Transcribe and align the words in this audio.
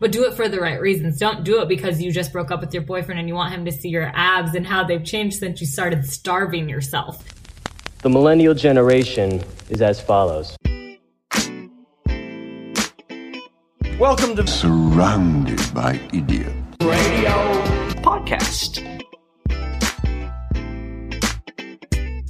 but 0.00 0.10
do 0.10 0.24
it 0.24 0.34
for 0.34 0.48
the 0.48 0.58
right 0.58 0.80
reasons. 0.80 1.18
Don't 1.18 1.44
do 1.44 1.60
it 1.60 1.68
because 1.68 2.02
you 2.02 2.10
just 2.10 2.32
broke 2.32 2.50
up 2.50 2.60
with 2.60 2.72
your 2.72 2.82
boyfriend 2.82 3.20
and 3.20 3.28
you 3.28 3.34
want 3.34 3.52
him 3.52 3.66
to 3.66 3.70
see 3.70 3.90
your 3.90 4.10
abs 4.14 4.54
and 4.54 4.66
how 4.66 4.82
they've 4.82 5.04
changed 5.04 5.38
since 5.38 5.60
you 5.60 5.66
started 5.66 6.06
starving 6.06 6.68
yourself. 6.68 7.22
The 8.02 8.08
millennial 8.08 8.54
generation 8.54 9.44
is 9.68 9.82
as 9.82 10.00
follows. 10.00 10.56
Welcome 13.98 14.34
to 14.36 14.46
surrounded 14.46 15.60
by 15.74 16.00
idiots. 16.14 16.54
Radio 16.80 17.30
Podcast. 18.00 18.86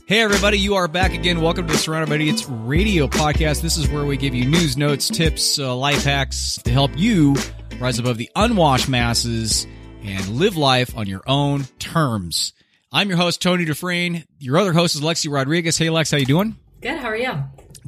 Hey, 0.06 0.22
everybody, 0.22 0.58
you 0.58 0.74
are 0.74 0.88
back 0.88 1.14
again. 1.14 1.40
Welcome 1.40 1.68
to 1.68 1.72
the 1.72 1.78
Surrounded 1.78 2.08
by 2.08 2.16
Idiots 2.16 2.48
radio 2.48 3.06
podcast. 3.06 3.62
This 3.62 3.76
is 3.76 3.88
where 3.88 4.04
we 4.04 4.16
give 4.16 4.34
you 4.34 4.44
news, 4.44 4.76
notes, 4.76 5.08
tips, 5.08 5.56
uh, 5.60 5.72
life 5.76 6.02
hacks 6.02 6.56
to 6.64 6.72
help 6.72 6.90
you 6.96 7.36
rise 7.80 7.98
above 7.98 8.18
the 8.18 8.30
unwashed 8.36 8.90
masses 8.90 9.66
and 10.04 10.28
live 10.28 10.56
life 10.56 10.96
on 10.96 11.06
your 11.06 11.22
own 11.26 11.64
terms. 11.78 12.52
I'm 12.92 13.08
your 13.08 13.16
host, 13.16 13.40
Tony 13.40 13.64
Dufresne. 13.64 14.24
Your 14.38 14.58
other 14.58 14.74
host 14.74 14.94
is 14.94 15.00
Lexi 15.00 15.32
Rodriguez. 15.32 15.78
Hey, 15.78 15.88
Lex, 15.88 16.10
how 16.10 16.18
you 16.18 16.26
doing? 16.26 16.56
Good. 16.82 16.98
How 16.98 17.08
are 17.08 17.16
you? 17.16 17.32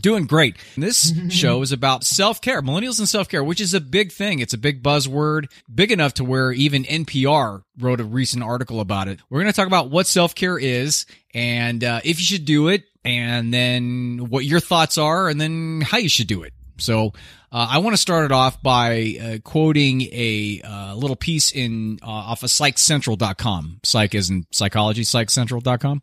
Doing 0.00 0.26
great. 0.26 0.56
This 0.78 1.12
show 1.28 1.60
is 1.60 1.72
about 1.72 2.04
self 2.04 2.40
care, 2.40 2.62
millennials 2.62 2.98
and 3.00 3.08
self 3.08 3.28
care, 3.28 3.44
which 3.44 3.60
is 3.60 3.74
a 3.74 3.80
big 3.80 4.12
thing. 4.12 4.38
It's 4.38 4.54
a 4.54 4.58
big 4.58 4.82
buzzword, 4.82 5.52
big 5.72 5.92
enough 5.92 6.14
to 6.14 6.24
where 6.24 6.52
even 6.52 6.84
NPR 6.84 7.62
wrote 7.78 8.00
a 8.00 8.04
recent 8.04 8.42
article 8.42 8.80
about 8.80 9.08
it. 9.08 9.20
We're 9.28 9.40
going 9.42 9.52
to 9.52 9.56
talk 9.56 9.66
about 9.66 9.90
what 9.90 10.06
self 10.06 10.34
care 10.34 10.58
is 10.58 11.04
and 11.34 11.84
uh, 11.84 12.00
if 12.02 12.18
you 12.18 12.24
should 12.24 12.46
do 12.46 12.68
it, 12.68 12.84
and 13.04 13.52
then 13.52 14.26
what 14.30 14.44
your 14.46 14.60
thoughts 14.60 14.96
are, 14.96 15.28
and 15.28 15.38
then 15.38 15.82
how 15.82 15.98
you 15.98 16.08
should 16.08 16.28
do 16.28 16.44
it. 16.44 16.54
So, 16.78 17.12
uh, 17.52 17.68
I 17.70 17.78
want 17.78 17.92
to 17.92 18.00
start 18.00 18.24
it 18.24 18.32
off 18.32 18.62
by 18.62 19.16
uh, 19.20 19.38
quoting 19.44 20.00
a 20.10 20.62
uh, 20.64 20.94
little 20.94 21.16
piece 21.16 21.52
in 21.52 21.98
uh, 22.02 22.06
off 22.06 22.42
of 22.42 22.48
psychcentral.com. 22.48 23.80
Psych 23.82 24.14
is 24.14 24.30
in 24.30 24.46
psychology, 24.50 25.02
psychcentral.com. 25.02 26.02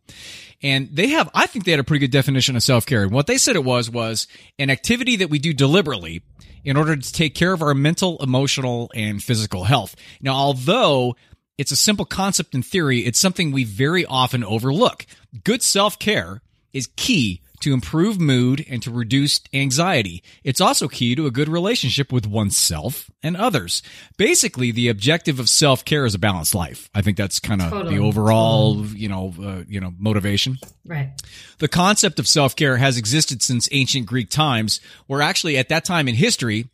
And 0.61 0.89
they 0.91 1.07
have, 1.07 1.27
I 1.33 1.47
think 1.47 1.65
they 1.65 1.71
had 1.71 1.79
a 1.79 1.83
pretty 1.83 2.01
good 2.01 2.11
definition 2.11 2.55
of 2.55 2.61
self-care. 2.61 3.01
And 3.01 3.11
what 3.11 3.25
they 3.25 3.39
said 3.39 3.55
it 3.55 3.63
was, 3.63 3.89
was 3.89 4.27
an 4.59 4.69
activity 4.69 5.15
that 5.17 5.31
we 5.31 5.39
do 5.39 5.51
deliberately 5.51 6.21
in 6.63 6.77
order 6.77 6.95
to 6.95 7.13
take 7.13 7.33
care 7.33 7.53
of 7.53 7.63
our 7.63 7.73
mental, 7.73 8.21
emotional, 8.21 8.91
and 8.93 9.23
physical 9.23 9.63
health. 9.63 9.95
Now, 10.21 10.35
although 10.35 11.15
it's 11.57 11.71
a 11.71 11.75
simple 11.75 12.05
concept 12.05 12.53
in 12.53 12.61
theory, 12.61 12.99
it's 12.99 13.17
something 13.17 13.51
we 13.51 13.63
very 13.63 14.05
often 14.05 14.43
overlook. 14.43 15.07
Good 15.43 15.63
self-care 15.63 16.43
is 16.73 16.89
key 16.95 17.41
to 17.61 17.73
improve 17.73 18.19
mood 18.19 18.65
and 18.69 18.81
to 18.83 18.91
reduce 18.91 19.41
anxiety. 19.53 20.23
It's 20.43 20.61
also 20.61 20.87
key 20.87 21.15
to 21.15 21.25
a 21.25 21.31
good 21.31 21.49
relationship 21.49 22.11
with 22.11 22.25
oneself 22.25 23.09
and 23.21 23.35
others. 23.35 23.81
Basically, 24.17 24.71
the 24.71 24.87
objective 24.87 25.39
of 25.39 25.49
self-care 25.49 26.05
is 26.05 26.15
a 26.15 26.19
balanced 26.19 26.55
life. 26.55 26.89
I 26.93 27.01
think 27.01 27.17
that's 27.17 27.39
kind 27.39 27.61
of 27.61 27.69
Totally. 27.69 27.97
the 27.97 28.03
overall, 28.03 28.85
you 28.85 29.09
know, 29.09 29.33
uh, 29.41 29.63
you 29.67 29.79
know, 29.79 29.93
motivation. 29.97 30.57
Right. 30.85 31.11
The 31.59 31.67
concept 31.67 32.19
of 32.19 32.27
self-care 32.27 32.77
has 32.77 32.97
existed 32.97 33.41
since 33.43 33.69
ancient 33.71 34.05
Greek 34.05 34.29
times, 34.29 34.79
where 35.07 35.21
actually 35.21 35.57
at 35.57 35.69
that 35.69 35.85
time 35.85 36.07
in 36.07 36.15
history, 36.15 36.69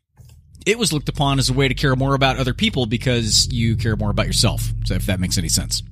it 0.66 0.80
was 0.80 0.92
looked 0.92 1.10
upon 1.10 1.40
as 1.40 1.50
a 1.50 1.54
way 1.54 1.68
to 1.68 1.74
care 1.74 1.96
more 1.96 2.16
about 2.16 2.38
other 2.38 2.54
people 2.54 2.86
because 2.86 3.52
you 3.52 3.76
care 3.76 3.96
more 3.96 4.10
about 4.10 4.26
yourself. 4.26 4.72
So 4.86 4.96
if 4.96 5.06
that 5.06 5.20
makes 5.20 5.38
any 5.38 5.50
sense. 5.50 5.84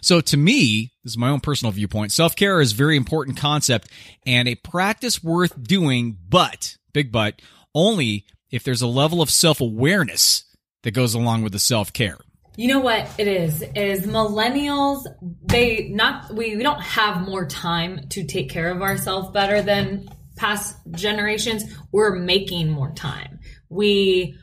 So 0.00 0.20
to 0.20 0.36
me, 0.36 0.92
this 1.04 1.12
is 1.12 1.18
my 1.18 1.30
own 1.30 1.40
personal 1.40 1.72
viewpoint. 1.72 2.12
Self-care 2.12 2.60
is 2.60 2.72
a 2.72 2.76
very 2.76 2.96
important 2.96 3.36
concept 3.36 3.88
and 4.26 4.48
a 4.48 4.54
practice 4.54 5.22
worth 5.22 5.62
doing, 5.62 6.16
but 6.28 6.76
big 6.92 7.12
but 7.12 7.40
only 7.74 8.24
if 8.50 8.64
there's 8.64 8.82
a 8.82 8.86
level 8.86 9.20
of 9.20 9.30
self-awareness 9.30 10.44
that 10.82 10.92
goes 10.92 11.14
along 11.14 11.42
with 11.42 11.52
the 11.52 11.58
self-care. 11.58 12.18
You 12.56 12.68
know 12.68 12.80
what 12.80 13.08
it 13.18 13.28
is? 13.28 13.62
Is 13.76 14.04
millennials 14.06 15.04
they 15.44 15.90
not 15.90 16.34
we, 16.34 16.56
we 16.56 16.62
don't 16.64 16.82
have 16.82 17.26
more 17.26 17.46
time 17.46 18.08
to 18.08 18.24
take 18.24 18.50
care 18.50 18.70
of 18.70 18.82
ourselves 18.82 19.30
better 19.30 19.62
than 19.62 20.08
past 20.34 20.76
generations. 20.90 21.64
We're 21.92 22.16
making 22.16 22.68
more 22.68 22.92
time. 22.94 23.38
We 23.68 24.36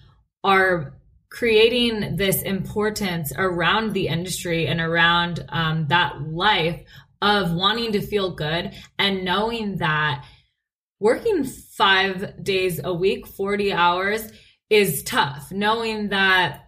are 0.45 0.94
creating 1.35 2.15
this 2.15 2.41
importance 2.43 3.33
around 3.37 3.91
the 3.91 4.07
industry 4.07 4.67
and 4.67 4.79
around 4.79 5.43
um, 5.49 5.85
that 5.89 6.13
life 6.31 6.79
of 7.21 7.51
wanting 7.53 7.91
to 7.91 7.99
feel 7.99 8.33
good 8.33 8.73
and 8.97 9.25
knowing 9.25 9.75
that 9.75 10.25
working 11.01 11.43
five 11.43 12.41
days 12.41 12.79
a 12.81 12.93
week, 12.93 13.27
40 13.27 13.73
hours 13.73 14.31
is 14.69 15.03
tough, 15.03 15.51
knowing 15.51 16.07
that 16.07 16.64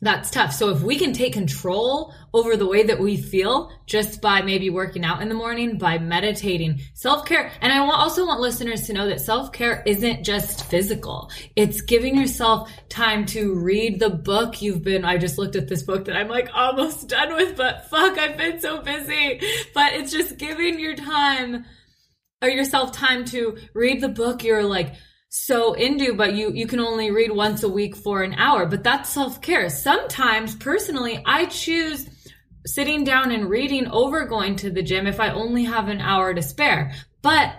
that's 0.00 0.30
tough. 0.30 0.52
So 0.52 0.68
if 0.68 0.82
we 0.82 0.98
can 0.98 1.14
take 1.14 1.32
control 1.32 2.12
over 2.34 2.54
the 2.56 2.66
way 2.66 2.82
that 2.82 3.00
we 3.00 3.16
feel 3.16 3.72
just 3.86 4.20
by 4.20 4.42
maybe 4.42 4.68
working 4.68 5.06
out 5.06 5.22
in 5.22 5.30
the 5.30 5.34
morning, 5.34 5.78
by 5.78 5.98
meditating, 5.98 6.80
self-care. 6.92 7.50
And 7.62 7.72
I 7.72 7.78
also 7.78 8.26
want 8.26 8.40
listeners 8.40 8.82
to 8.82 8.92
know 8.92 9.08
that 9.08 9.22
self-care 9.22 9.82
isn't 9.86 10.22
just 10.22 10.66
physical. 10.66 11.30
It's 11.56 11.80
giving 11.80 12.14
yourself 12.14 12.70
time 12.90 13.24
to 13.26 13.54
read 13.54 13.98
the 13.98 14.10
book 14.10 14.60
you've 14.60 14.82
been, 14.82 15.06
I 15.06 15.16
just 15.16 15.38
looked 15.38 15.56
at 15.56 15.66
this 15.66 15.82
book 15.82 16.04
that 16.04 16.16
I'm 16.16 16.28
like 16.28 16.50
almost 16.52 17.08
done 17.08 17.34
with, 17.34 17.56
but 17.56 17.88
fuck, 17.88 18.18
I've 18.18 18.36
been 18.36 18.60
so 18.60 18.82
busy. 18.82 19.40
But 19.72 19.94
it's 19.94 20.12
just 20.12 20.36
giving 20.36 20.78
your 20.78 20.94
time 20.94 21.64
or 22.42 22.50
yourself 22.50 22.92
time 22.92 23.24
to 23.26 23.56
read 23.72 24.02
the 24.02 24.10
book 24.10 24.44
you're 24.44 24.62
like 24.62 24.94
so 25.28 25.74
into 25.74 26.14
but 26.14 26.34
you 26.34 26.52
you 26.52 26.66
can 26.66 26.80
only 26.80 27.10
read 27.10 27.30
once 27.30 27.62
a 27.62 27.68
week 27.68 27.96
for 27.96 28.22
an 28.22 28.34
hour 28.34 28.66
but 28.66 28.82
that's 28.82 29.10
self-care. 29.10 29.68
Sometimes 29.68 30.54
personally 30.56 31.22
i 31.26 31.46
choose 31.46 32.08
sitting 32.64 33.04
down 33.04 33.30
and 33.30 33.48
reading 33.48 33.86
over 33.88 34.24
going 34.24 34.56
to 34.56 34.70
the 34.70 34.82
gym 34.82 35.06
if 35.06 35.20
i 35.20 35.30
only 35.30 35.64
have 35.64 35.88
an 35.88 36.00
hour 36.00 36.34
to 36.34 36.42
spare. 36.42 36.92
But 37.22 37.54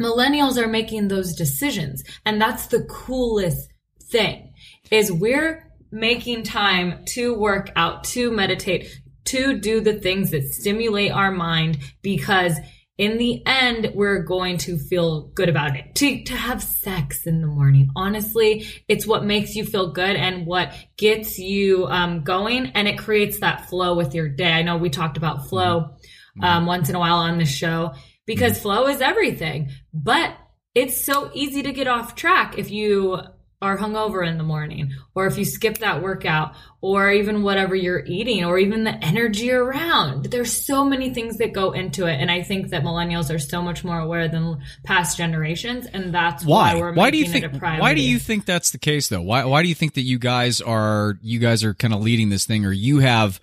millennials 0.00 0.58
are 0.58 0.68
making 0.68 1.08
those 1.08 1.34
decisions 1.34 2.04
and 2.24 2.40
that's 2.40 2.66
the 2.66 2.84
coolest 2.84 3.68
thing 4.10 4.52
is 4.90 5.10
we're 5.10 5.72
making 5.90 6.42
time 6.42 7.04
to 7.06 7.34
work 7.34 7.70
out 7.76 8.04
to 8.04 8.30
meditate 8.30 9.00
to 9.24 9.58
do 9.58 9.80
the 9.80 9.94
things 9.94 10.30
that 10.30 10.44
stimulate 10.44 11.10
our 11.10 11.30
mind 11.30 11.78
because 12.02 12.56
in 12.98 13.18
the 13.18 13.42
end, 13.44 13.92
we're 13.94 14.22
going 14.22 14.56
to 14.58 14.78
feel 14.78 15.28
good 15.28 15.48
about 15.48 15.76
it. 15.76 15.94
To, 15.96 16.24
to 16.24 16.32
have 16.32 16.62
sex 16.62 17.26
in 17.26 17.42
the 17.42 17.46
morning, 17.46 17.90
honestly, 17.94 18.66
it's 18.88 19.06
what 19.06 19.24
makes 19.24 19.54
you 19.54 19.64
feel 19.64 19.92
good 19.92 20.16
and 20.16 20.46
what 20.46 20.72
gets 20.96 21.38
you 21.38 21.86
um, 21.86 22.24
going, 22.24 22.68
and 22.68 22.88
it 22.88 22.98
creates 22.98 23.40
that 23.40 23.68
flow 23.68 23.94
with 23.94 24.14
your 24.14 24.28
day. 24.28 24.50
I 24.50 24.62
know 24.62 24.78
we 24.78 24.88
talked 24.88 25.18
about 25.18 25.48
flow 25.48 25.96
um, 26.42 26.66
once 26.66 26.88
in 26.88 26.94
a 26.94 26.98
while 26.98 27.16
on 27.16 27.38
the 27.38 27.44
show 27.44 27.94
because 28.26 28.60
flow 28.60 28.86
is 28.86 29.00
everything, 29.00 29.70
but 29.92 30.34
it's 30.74 31.02
so 31.02 31.30
easy 31.34 31.62
to 31.62 31.72
get 31.72 31.86
off 31.86 32.14
track 32.14 32.58
if 32.58 32.70
you 32.70 33.18
are 33.62 33.78
hungover 33.78 34.26
in 34.26 34.36
the 34.36 34.44
morning, 34.44 34.92
or 35.14 35.26
if 35.26 35.38
you 35.38 35.44
skip 35.44 35.78
that 35.78 36.02
workout, 36.02 36.54
or 36.82 37.10
even 37.10 37.42
whatever 37.42 37.74
you're 37.74 38.04
eating, 38.04 38.44
or 38.44 38.58
even 38.58 38.84
the 38.84 38.92
energy 39.02 39.50
around. 39.50 40.26
There's 40.26 40.52
so 40.66 40.84
many 40.84 41.14
things 41.14 41.38
that 41.38 41.52
go 41.54 41.72
into 41.72 42.06
it, 42.06 42.20
and 42.20 42.30
I 42.30 42.42
think 42.42 42.68
that 42.70 42.82
millennials 42.82 43.34
are 43.34 43.38
so 43.38 43.62
much 43.62 43.82
more 43.82 43.98
aware 43.98 44.28
than 44.28 44.58
past 44.84 45.16
generations, 45.16 45.86
and 45.86 46.14
that's 46.14 46.44
why, 46.44 46.74
Why? 46.74 46.80
we're 46.80 46.92
Why 46.92 47.10
do 47.10 47.16
you 47.16 47.24
making 47.24 47.40
think? 47.42 47.52
it 47.54 47.56
a 47.56 47.58
priority. 47.58 47.80
Why 47.80 47.94
do 47.94 48.02
you 48.02 48.18
think 48.18 48.44
that's 48.44 48.72
the 48.72 48.78
case, 48.78 49.08
though? 49.08 49.22
Why? 49.22 49.44
Why 49.46 49.62
do 49.62 49.68
you 49.68 49.74
think 49.74 49.94
that 49.94 50.02
you 50.02 50.18
guys 50.18 50.60
are 50.60 51.18
you 51.22 51.38
guys 51.38 51.64
are 51.64 51.72
kind 51.72 51.94
of 51.94 52.02
leading 52.02 52.28
this 52.28 52.44
thing, 52.44 52.66
or 52.66 52.72
you 52.72 52.98
have 52.98 53.40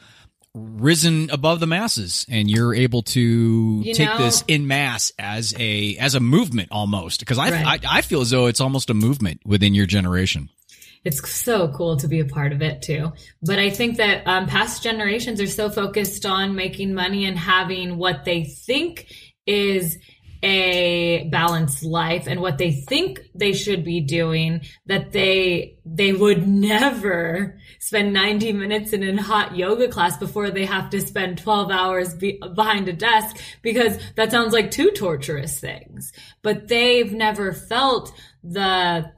risen 0.55 1.29
above 1.31 1.59
the 1.59 1.65
masses 1.67 2.25
and 2.29 2.49
you're 2.49 2.75
able 2.75 3.01
to 3.01 3.81
You 3.83 3.93
take 3.93 4.07
know- 4.07 4.19
this 4.19 4.43
in 4.47 4.67
mass 4.67 5.11
as 5.17 5.53
a 5.57 5.97
as 5.97 6.13
a 6.15 6.19
movement 6.19 6.69
almost 6.71 7.19
because 7.21 7.39
I, 7.39 7.49
Right. 7.49 7.83
I 7.85 7.97
I 7.97 8.01
feel 8.01 8.21
as 8.21 8.29
though 8.29 8.45
it's 8.45 8.61
almost 8.61 8.89
a 8.89 8.93
movement 8.93 9.41
within 9.45 9.73
your 9.73 9.85
generation. 9.87 10.49
it's 11.05 11.27
so 11.29 11.67
cool 11.69 11.97
to 11.97 12.07
be 12.07 12.19
a 12.21 12.25
part 12.25 12.53
of 12.53 12.61
it 12.61 12.81
too. 12.81 13.11
But 13.41 13.59
I 13.59 13.69
think 13.71 13.97
that 13.97 14.25
um, 14.25 14.45
past 14.47 14.81
generations 14.83 15.41
are 15.41 15.47
so 15.47 15.69
focused 15.69 16.25
on 16.25 16.55
making 16.55 16.93
money 16.93 17.25
and 17.25 17.37
having 17.37 17.97
what 17.97 18.23
they 18.23 18.43
think 18.45 19.07
is 19.45 19.97
a 20.43 21.29
balanced 21.29 21.83
life 21.83 22.27
and 22.27 22.41
what 22.41 22.57
they 22.57 22.71
think 22.71 23.21
they 23.33 23.53
should 23.53 23.85
be 23.85 24.01
doing 24.01 24.61
that 24.85 25.13
they 25.13 25.77
they 25.85 26.11
would 26.11 26.45
never 26.45 27.57
spend 27.79 28.11
90 28.11 28.51
minutes 28.51 28.91
in 28.91 29.03
a 29.03 29.21
hot 29.21 29.55
yoga 29.55 29.87
class 29.87 30.17
before 30.17 30.51
they 30.51 30.65
have 30.65 30.89
to 30.89 30.99
spend 30.99 31.37
12 31.37 31.71
hours 31.71 32.13
be, 32.15 32.41
behind 32.55 32.89
a 32.89 32.93
desk 32.93 33.37
because 33.61 33.97
that 34.15 34.31
sounds 34.31 34.51
like 34.51 34.69
two 34.69 34.91
torturous 34.91 35.61
things. 35.61 36.11
But 36.41 36.67
they've 36.67 37.13
never 37.13 37.53
felt 37.53 38.13
the 38.43 39.11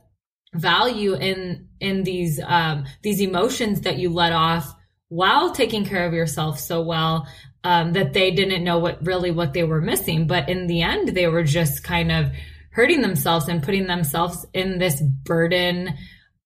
value 0.53 1.15
in 1.15 1.67
in 1.79 2.03
these 2.03 2.39
um 2.45 2.85
these 3.01 3.19
emotions 3.19 3.81
that 3.81 3.97
you 3.97 4.09
let 4.09 4.31
off 4.31 4.73
while 5.09 5.51
taking 5.51 5.85
care 5.85 6.05
of 6.05 6.13
yourself 6.13 6.59
so 6.59 6.81
well 6.81 7.27
um 7.65 7.91
that 7.91 8.13
they 8.13 8.31
didn't 8.31 8.63
know 8.63 8.79
what 8.79 9.05
really 9.05 9.31
what 9.31 9.51
they 9.51 9.63
were 9.63 9.81
missing 9.81 10.27
but 10.27 10.47
in 10.47 10.67
the 10.67 10.81
end 10.81 11.09
they 11.09 11.27
were 11.27 11.43
just 11.43 11.83
kind 11.83 12.11
of 12.11 12.31
hurting 12.69 13.01
themselves 13.01 13.49
and 13.49 13.63
putting 13.63 13.87
themselves 13.87 14.45
in 14.53 14.77
this 14.79 15.01
burden 15.01 15.93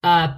uh 0.03 0.35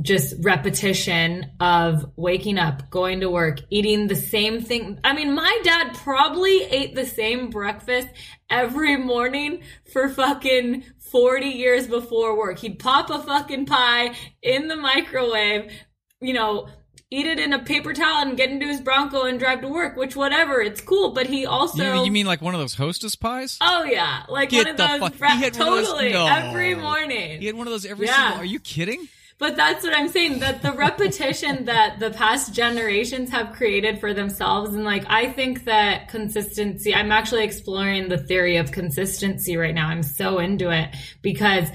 just 0.00 0.34
repetition 0.42 1.50
of 1.60 2.06
waking 2.16 2.58
up, 2.58 2.88
going 2.88 3.20
to 3.20 3.28
work, 3.28 3.58
eating 3.68 4.06
the 4.06 4.14
same 4.14 4.62
thing. 4.62 4.98
I 5.04 5.12
mean, 5.12 5.34
my 5.34 5.60
dad 5.64 5.94
probably 5.98 6.62
ate 6.62 6.94
the 6.94 7.04
same 7.04 7.50
breakfast 7.50 8.08
every 8.48 8.96
morning 8.96 9.62
for 9.92 10.08
fucking 10.08 10.84
40 11.10 11.46
years 11.46 11.86
before 11.86 12.38
work. 12.38 12.58
He'd 12.60 12.78
pop 12.78 13.10
a 13.10 13.18
fucking 13.18 13.66
pie 13.66 14.14
in 14.42 14.68
the 14.68 14.76
microwave, 14.76 15.70
you 16.22 16.32
know, 16.32 16.68
eat 17.12 17.26
it 17.26 17.38
in 17.38 17.52
a 17.52 17.58
paper 17.58 17.92
towel 17.92 18.22
and 18.22 18.36
get 18.36 18.50
into 18.50 18.66
his 18.66 18.80
Bronco 18.80 19.22
and 19.24 19.38
drive 19.38 19.60
to 19.60 19.68
work, 19.68 19.96
which 19.96 20.16
whatever, 20.16 20.60
it's 20.60 20.80
cool. 20.80 21.10
But 21.12 21.26
he 21.26 21.44
also. 21.46 21.82
You, 21.98 22.04
you 22.06 22.10
mean 22.10 22.26
like 22.26 22.40
one 22.40 22.54
of 22.54 22.60
those 22.60 22.74
hostess 22.74 23.14
pies? 23.16 23.58
Oh 23.60 23.84
yeah, 23.84 24.22
like 24.28 24.48
Get 24.50 24.64
one 24.66 24.68
of 24.68 24.76
those. 24.78 24.98
fuck- 25.00 25.14
fra- 25.14 25.36
he 25.36 25.42
had 25.44 25.56
one 25.56 25.68
of 25.68 25.74
those- 25.74 25.86
totally 25.88 26.12
No. 26.12 26.26
every 26.26 26.74
morning. 26.74 27.40
He 27.40 27.46
had 27.46 27.54
one 27.54 27.66
of 27.66 27.72
those 27.72 27.84
every 27.86 28.06
Yeah. 28.06 28.16
single. 28.28 28.40
Are 28.42 28.44
you 28.46 28.58
kidding? 28.60 29.08
But 29.38 29.56
that's 29.56 29.82
what 29.82 29.96
I'm 29.96 30.08
saying. 30.08 30.38
That 30.38 30.62
the 30.62 30.70
repetition 30.72 31.64
that 31.72 31.98
the 31.98 32.10
past 32.10 32.54
generations 32.54 33.30
have 33.30 33.52
created 33.52 33.98
for 33.98 34.14
themselves, 34.14 34.72
and 34.74 34.84
like 34.84 35.04
I 35.08 35.32
think 35.32 35.64
that 35.64 36.08
consistency. 36.08 36.94
I'm 36.94 37.10
actually 37.12 37.42
exploring 37.44 38.08
the 38.08 38.18
theory 38.18 38.56
of 38.56 38.70
consistency 38.72 39.56
right 39.56 39.74
now. 39.74 39.88
I'm 39.88 40.02
so 40.04 40.38
into 40.38 40.70
it 40.70 40.90
because 41.22 41.68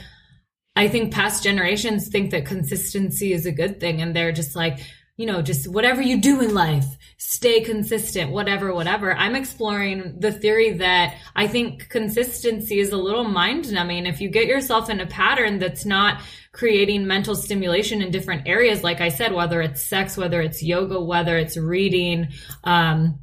I 0.78 0.88
think 0.88 1.12
past 1.14 1.44
generations 1.44 2.08
think 2.08 2.32
that 2.32 2.46
consistency 2.46 3.34
is 3.34 3.46
a 3.46 3.52
good 3.52 3.80
thing, 3.80 4.02
and 4.02 4.16
they're 4.16 4.32
just 4.32 4.56
like, 4.56 4.80
you 5.18 5.26
know, 5.26 5.42
just 5.42 5.68
whatever 5.68 6.00
you 6.00 6.22
do 6.22 6.42
in 6.42 6.54
life, 6.54 6.86
stay 7.18 7.62
consistent, 7.62 8.32
whatever, 8.32 8.74
whatever. 8.74 9.16
I'm 9.16 9.36
exploring 9.36 10.20
the 10.20 10.32
theory 10.32 10.74
that 10.74 11.16
I 11.36 11.48
think 11.48 11.90
consistency 11.90 12.80
is 12.80 12.92
a 12.92 12.98
little 12.98 13.24
mind 13.24 13.72
numbing. 13.72 14.06
If 14.06 14.22
you 14.22 14.30
get 14.30 14.46
yourself 14.46 14.92
in 14.92 15.00
a 15.00 15.08
pattern 15.08 15.58
that's 15.58 15.86
not 15.86 16.22
creating 16.52 17.08
mental 17.08 17.36
stimulation 17.36 18.04
in 18.04 18.12
different 18.12 18.48
areas, 18.48 18.84
like 18.84 19.02
I 19.02 19.10
said, 19.10 19.34
whether 19.34 19.60
it's 19.60 19.84
sex, 19.84 20.18
whether 20.18 20.40
it's 20.40 20.62
yoga, 20.62 21.02
whether 21.02 21.36
it's 21.36 21.58
reading, 21.58 22.28
um, 22.64 23.20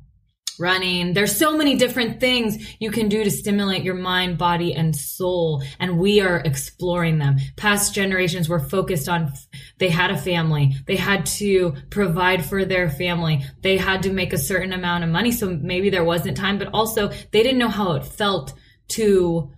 running. 0.58 1.12
There's 1.12 1.36
so 1.36 1.56
many 1.56 1.76
different 1.76 2.20
things 2.20 2.76
you 2.80 2.90
can 2.90 3.08
do 3.08 3.24
to 3.24 3.30
stimulate 3.30 3.82
your 3.82 3.94
mind, 3.94 4.38
body, 4.38 4.74
and 4.74 4.94
soul. 4.94 5.62
And 5.78 5.98
we 5.98 6.20
are 6.20 6.38
exploring 6.38 7.18
them. 7.18 7.36
Past 7.56 7.94
generations 7.94 8.48
were 8.48 8.60
focused 8.60 9.08
on, 9.08 9.32
they 9.78 9.88
had 9.88 10.10
a 10.10 10.18
family. 10.18 10.74
They 10.86 10.96
had 10.96 11.26
to 11.26 11.74
provide 11.90 12.44
for 12.44 12.64
their 12.64 12.88
family. 12.90 13.44
They 13.62 13.76
had 13.76 14.02
to 14.04 14.12
make 14.12 14.32
a 14.32 14.38
certain 14.38 14.72
amount 14.72 15.04
of 15.04 15.10
money. 15.10 15.32
So 15.32 15.48
maybe 15.48 15.90
there 15.90 16.04
wasn't 16.04 16.36
time, 16.36 16.58
but 16.58 16.68
also 16.72 17.08
they 17.08 17.42
didn't 17.42 17.58
know 17.58 17.68
how 17.68 17.92
it 17.92 18.04
felt 18.04 18.54
to, 18.88 19.50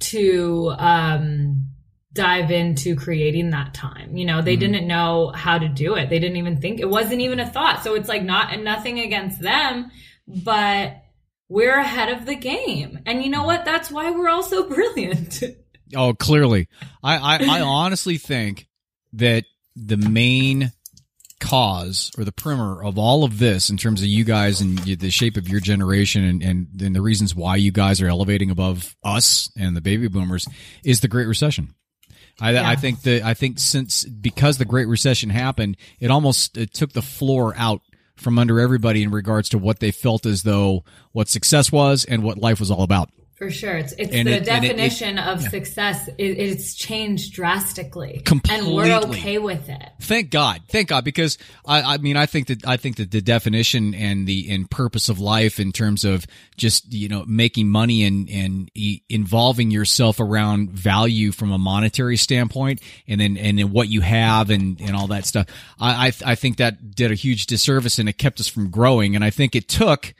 to, 0.00 0.74
um, 0.78 1.68
dive 2.14 2.52
into 2.52 2.94
creating 2.94 3.50
that 3.50 3.74
time. 3.74 4.16
You 4.16 4.24
know, 4.24 4.40
they 4.40 4.54
didn't 4.54 4.86
know 4.86 5.32
how 5.34 5.58
to 5.58 5.68
do 5.68 5.96
it. 5.96 6.08
They 6.08 6.20
didn't 6.20 6.36
even 6.36 6.60
think 6.60 6.78
it 6.78 6.88
wasn't 6.88 7.20
even 7.20 7.40
a 7.40 7.46
thought. 7.46 7.82
So 7.82 7.94
it's 7.94 8.08
like 8.08 8.22
not 8.22 8.54
and 8.54 8.64
nothing 8.64 9.00
against 9.00 9.40
them, 9.40 9.90
but 10.26 11.02
we're 11.48 11.78
ahead 11.78 12.08
of 12.10 12.26
the 12.26 12.34
game. 12.34 12.98
And 13.06 13.22
you 13.22 13.30
know 13.30 13.44
what? 13.44 13.64
That's 13.64 13.90
why 13.90 14.10
we're 14.10 14.28
all 14.28 14.42
so 14.42 14.68
brilliant. 14.68 15.42
Oh, 15.94 16.14
clearly. 16.14 16.68
I, 17.02 17.16
I, 17.16 17.58
I 17.58 17.60
honestly 17.60 18.18
think 18.18 18.68
that 19.12 19.44
the 19.76 19.96
main 19.96 20.72
cause 21.40 22.10
or 22.16 22.24
the 22.24 22.32
primer 22.32 22.82
of 22.82 22.98
all 22.98 23.22
of 23.22 23.38
this 23.38 23.68
in 23.68 23.76
terms 23.76 24.00
of 24.00 24.06
you 24.06 24.24
guys 24.24 24.60
and 24.60 24.78
the 24.78 25.10
shape 25.10 25.36
of 25.36 25.48
your 25.48 25.60
generation 25.60 26.24
and, 26.24 26.42
and, 26.42 26.80
and 26.80 26.96
the 26.96 27.02
reasons 27.02 27.34
why 27.34 27.56
you 27.56 27.70
guys 27.70 28.00
are 28.00 28.08
elevating 28.08 28.50
above 28.50 28.96
us 29.04 29.50
and 29.56 29.76
the 29.76 29.80
baby 29.82 30.08
boomers 30.08 30.48
is 30.84 31.00
the 31.00 31.08
Great 31.08 31.26
Recession. 31.26 31.74
I, 32.40 32.72
I 32.72 32.76
think 32.76 33.02
that 33.02 33.22
I 33.22 33.34
think 33.34 33.60
since 33.60 34.04
because 34.04 34.58
the 34.58 34.64
Great 34.64 34.88
Recession 34.88 35.30
happened, 35.30 35.76
it 36.00 36.10
almost 36.10 36.56
it 36.56 36.74
took 36.74 36.92
the 36.92 37.02
floor 37.02 37.54
out 37.56 37.80
from 38.16 38.38
under 38.38 38.60
everybody 38.60 39.02
in 39.02 39.10
regards 39.10 39.48
to 39.50 39.58
what 39.58 39.80
they 39.80 39.90
felt 39.90 40.26
as 40.26 40.42
though 40.42 40.84
what 41.12 41.28
success 41.28 41.72
was 41.72 42.04
and 42.04 42.22
what 42.22 42.38
life 42.38 42.60
was 42.60 42.70
all 42.70 42.82
about. 42.82 43.10
For 43.36 43.50
sure. 43.50 43.76
It's, 43.76 43.92
it's 43.98 44.12
And 44.12 44.28
the 44.28 44.34
it- 44.36 44.48
and 44.48 44.64
it- 44.64 44.70
it- 44.70 44.76
definition 44.76 45.18
of 45.18 45.42
success. 45.42 46.06
It, 46.18 46.38
it's 46.38 46.74
changed 46.74 47.32
drastically. 47.32 48.22
And 48.48 48.72
we're 48.72 48.96
okay 49.08 49.38
with 49.38 49.68
it. 49.68 49.90
Thank 50.00 50.30
God, 50.30 50.60
thank 50.68 50.88
God, 50.88 51.04
because 51.04 51.36
I, 51.66 51.94
I 51.94 51.98
mean, 51.98 52.16
I 52.16 52.26
think 52.26 52.46
that 52.46 52.64
I 52.66 52.76
think 52.76 52.96
that 52.96 53.10
the 53.10 53.20
definition 53.20 53.92
and 53.94 54.26
the 54.26 54.48
and 54.50 54.70
purpose 54.70 55.08
of 55.08 55.18
life 55.18 55.58
in 55.58 55.72
terms 55.72 56.04
of 56.04 56.26
just 56.56 56.92
you 56.92 57.08
know 57.08 57.24
making 57.26 57.68
money 57.68 58.04
and 58.04 58.30
and 58.30 58.70
e- 58.74 59.00
involving 59.08 59.72
yourself 59.72 60.20
around 60.20 60.70
value 60.70 61.32
from 61.32 61.50
a 61.50 61.58
monetary 61.58 62.16
standpoint, 62.16 62.80
and 63.08 63.20
then 63.20 63.36
and 63.36 63.58
then 63.58 63.72
what 63.72 63.88
you 63.88 64.00
have 64.00 64.50
and 64.50 64.80
and 64.80 64.94
all 64.94 65.08
that 65.08 65.26
stuff. 65.26 65.46
I 65.80 66.06
I, 66.08 66.12
I 66.24 66.34
think 66.36 66.58
that 66.58 66.94
did 66.94 67.10
a 67.10 67.14
huge 67.16 67.46
disservice 67.46 67.98
and 67.98 68.08
it 68.08 68.16
kept 68.18 68.38
us 68.38 68.46
from 68.46 68.70
growing. 68.70 69.16
And 69.16 69.24
I 69.24 69.30
think 69.30 69.56
it 69.56 69.68
took 69.68 70.14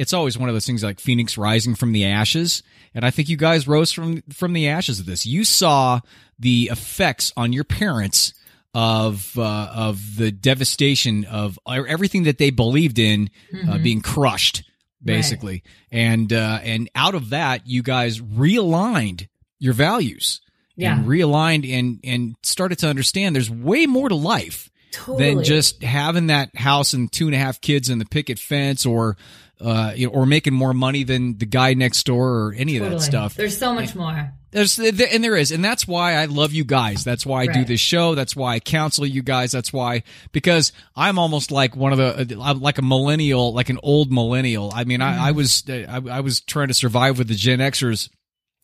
it's 0.00 0.14
always 0.14 0.38
one 0.38 0.48
of 0.48 0.54
those 0.54 0.64
things 0.64 0.82
like 0.82 0.98
Phoenix 0.98 1.36
rising 1.36 1.74
from 1.74 1.92
the 1.92 2.06
ashes. 2.06 2.62
And 2.94 3.04
I 3.04 3.10
think 3.10 3.28
you 3.28 3.36
guys 3.36 3.68
rose 3.68 3.92
from 3.92 4.22
from 4.32 4.54
the 4.54 4.66
ashes 4.68 4.98
of 4.98 5.04
this. 5.04 5.26
You 5.26 5.44
saw 5.44 6.00
the 6.38 6.70
effects 6.72 7.34
on 7.36 7.52
your 7.52 7.64
parents 7.64 8.32
of 8.72 9.38
uh, 9.38 9.70
of 9.74 10.16
the 10.16 10.32
devastation 10.32 11.26
of 11.26 11.58
everything 11.68 12.22
that 12.22 12.38
they 12.38 12.48
believed 12.48 12.98
in 12.98 13.28
uh, 13.68 13.76
being 13.76 14.00
crushed, 14.00 14.64
basically. 15.04 15.62
And 15.92 16.32
uh, 16.32 16.60
and 16.62 16.88
out 16.94 17.14
of 17.14 17.28
that, 17.30 17.66
you 17.66 17.82
guys 17.82 18.20
realigned 18.20 19.28
your 19.58 19.74
values. 19.74 20.40
Yeah. 20.76 20.96
And 20.96 21.06
realigned 21.06 21.70
and 21.70 22.00
and 22.04 22.36
started 22.42 22.78
to 22.78 22.88
understand 22.88 23.36
there's 23.36 23.50
way 23.50 23.84
more 23.84 24.08
to 24.08 24.14
life 24.14 24.70
Totally. 24.92 25.34
than 25.34 25.44
just 25.44 25.82
having 25.82 26.28
that 26.28 26.56
house 26.56 26.94
and 26.94 27.12
two 27.12 27.26
and 27.26 27.34
a 27.34 27.38
half 27.38 27.60
kids 27.60 27.90
and 27.90 28.00
the 28.00 28.06
picket 28.06 28.38
fence 28.38 28.86
or 28.86 29.18
uh 29.60 29.92
you 29.94 30.06
know, 30.06 30.12
or 30.12 30.26
making 30.26 30.54
more 30.54 30.74
money 30.74 31.04
than 31.04 31.38
the 31.38 31.46
guy 31.46 31.74
next 31.74 32.04
door 32.04 32.28
or 32.28 32.54
any 32.54 32.76
of 32.76 32.90
that 32.90 33.00
stuff. 33.00 33.34
There's 33.34 33.58
so 33.58 33.74
much 33.74 33.94
more. 33.94 34.32
There's 34.52 34.78
and 34.80 35.22
there 35.22 35.36
is, 35.36 35.52
and 35.52 35.64
that's 35.64 35.86
why 35.86 36.14
I 36.14 36.24
love 36.24 36.52
you 36.52 36.64
guys. 36.64 37.04
That's 37.04 37.24
why 37.24 37.42
I 37.42 37.46
do 37.46 37.64
this 37.64 37.78
show. 37.80 38.16
That's 38.16 38.34
why 38.34 38.54
I 38.54 38.60
counsel 38.60 39.06
you 39.06 39.22
guys. 39.22 39.52
That's 39.52 39.72
why 39.72 40.02
because 40.32 40.72
I'm 40.96 41.20
almost 41.20 41.52
like 41.52 41.76
one 41.76 41.92
of 41.92 41.98
the 41.98 42.36
uh, 42.36 42.42
I'm 42.42 42.60
like 42.60 42.78
a 42.78 42.82
millennial, 42.82 43.52
like 43.52 43.68
an 43.68 43.78
old 43.82 44.10
millennial. 44.10 44.72
I 44.74 44.82
mean, 44.82 45.02
I, 45.02 45.12
mm-hmm. 45.12 45.22
I 45.22 45.30
was 45.30 45.64
uh, 45.68 45.84
I, 45.88 46.16
I 46.16 46.20
was 46.20 46.40
trying 46.40 46.68
to 46.68 46.74
survive 46.74 47.16
with 47.16 47.28
the 47.28 47.34
Gen 47.34 47.60
Xers. 47.60 48.08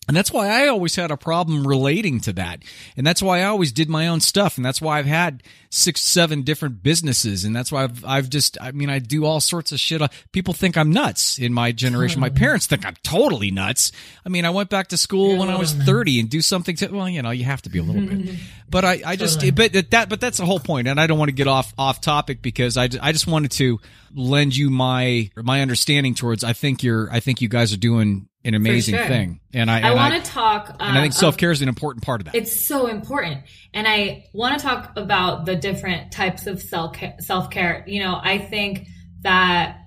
And 0.09 0.17
that's 0.17 0.33
why 0.33 0.49
I 0.49 0.69
always 0.69 0.95
had 0.95 1.11
a 1.11 1.17
problem 1.17 1.67
relating 1.67 2.21
to 2.21 2.33
that. 2.35 2.63
And 2.97 3.05
that's 3.05 3.23
why 3.23 3.41
I 3.41 3.45
always 3.45 3.73
did 3.73 3.89
my 3.89 4.07
own 4.07 4.21
stuff. 4.21 4.57
And 4.57 4.65
that's 4.65 4.81
why 4.81 4.99
I've 4.99 5.07
had 5.07 5.43
six, 5.69 6.01
seven 6.01 6.43
different 6.43 6.83
businesses. 6.83 7.45
And 7.45 7.55
that's 7.55 7.73
why 7.73 7.85
I've, 7.85 8.05
I've 8.05 8.31
just, 8.31 8.57
I 8.61 8.71
mean, 8.71 8.89
I 8.89 9.01
do 9.01 9.25
all 9.25 9.41
sorts 9.41 9.73
of 9.73 9.81
shit. 9.81 10.01
People 10.31 10.55
think 10.55 10.77
I'm 10.77 10.91
nuts 10.91 11.39
in 11.39 11.53
my 11.53 11.73
generation. 11.73 12.21
My 12.21 12.29
hmm. 12.29 12.37
parents 12.37 12.67
think 12.67 12.87
I'm 12.87 12.95
totally 13.03 13.51
nuts. 13.51 13.91
I 14.25 14.29
mean, 14.29 14.45
I 14.45 14.51
went 14.51 14.71
back 14.71 14.89
to 14.89 14.97
school 14.97 15.39
when 15.39 15.49
I 15.49 15.57
was 15.57 15.73
30 15.73 16.21
and 16.21 16.31
do 16.31 16.41
something 16.41 16.77
to, 16.77 16.89
well, 16.89 17.09
you 17.09 17.23
know, 17.23 17.31
you 17.31 17.45
have 17.45 17.63
to 17.63 17.71
be 17.71 17.79
a 17.79 17.83
little 17.83 18.07
bit. 18.07 18.37
But 18.69 18.85
I, 18.85 19.01
I 19.07 19.15
just, 19.15 19.55
but 19.55 19.73
that, 19.93 20.09
but 20.09 20.21
that's 20.21 20.39
the 20.39 20.45
whole 20.45 20.59
point. 20.59 20.89
And 20.89 20.99
I 20.99 21.07
don't 21.07 21.21
want 21.21 21.29
to 21.29 21.35
get 21.35 21.47
off, 21.47 21.73
off 21.79 22.01
topic 22.01 22.43
because 22.43 22.77
I, 22.77 22.89
I 23.01 23.13
just 23.13 23.29
wanted 23.29 23.53
to 23.53 23.79
lend 24.13 24.57
you 24.57 24.71
my, 24.71 25.31
my 25.37 25.63
understanding 25.63 26.17
towards, 26.17 26.43
I 26.43 26.53
think 26.53 26.83
you're, 26.83 27.09
I 27.13 27.21
think 27.21 27.41
you 27.41 27.49
guys 27.49 27.73
are 27.73 27.77
doing 27.77 28.29
an 28.47 28.55
amazing 28.55 28.95
sure. 28.95 29.07
thing. 29.07 29.41
And 29.53 29.71
I, 29.71 29.91
I 29.91 29.95
want 29.95 30.15
to 30.15 30.31
talk. 30.31 30.71
Uh, 30.71 30.77
and 30.81 30.99
I 30.99 31.03
think 31.03 31.15
self 31.15 31.37
care 31.37 31.51
is 31.51 31.63
an 31.63 31.69
important 31.69 32.05
part 32.05 32.21
of 32.21 32.27
that. 32.27 32.35
It's 32.35 32.67
so 32.67 32.87
important. 32.87 33.43
And 33.75 33.87
I 33.89 34.25
want 34.33 34.59
to 34.59 34.65
talk 34.65 34.93
about 34.97 35.47
the 35.47 35.57
different 35.57 36.13
types 36.13 36.47
of 36.47 36.63
self 36.63 36.97
self 37.21 37.51
care. 37.51 37.85
You 37.87 38.03
know, 38.05 38.19
I 38.23 38.39
think 38.39 38.87
that 39.23 39.79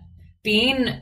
being 0.43 1.01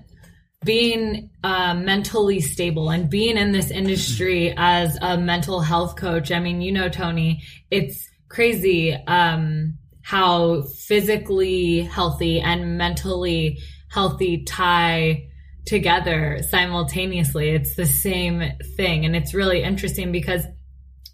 being 0.64 1.30
uh, 1.44 1.74
mentally 1.74 2.42
stable 2.42 2.90
and 2.90 3.10
being 3.10 3.38
in 3.38 3.52
this 3.52 3.72
industry 3.72 4.54
as 4.56 4.98
a 5.02 5.18
mental 5.18 5.62
health 5.62 5.96
coach. 5.96 6.32
I 6.32 6.40
mean, 6.40 6.62
you 6.62 6.72
know, 6.72 6.90
Tony, 6.90 7.44
it's 7.72 8.08
crazy 8.30 8.94
um, 8.94 9.78
how 10.02 10.64
physically 10.64 11.82
healthy 11.82 12.40
and 12.40 12.78
mentally 12.78 13.60
healthy 13.90 14.44
tie 14.44 15.30
together 15.68 16.40
simultaneously. 16.50 17.50
It's 17.50 17.76
the 17.76 17.86
same 17.86 18.42
thing. 18.76 19.06
And 19.06 19.16
it's 19.16 19.34
really 19.34 19.62
interesting 19.62 20.12
because 20.12 20.44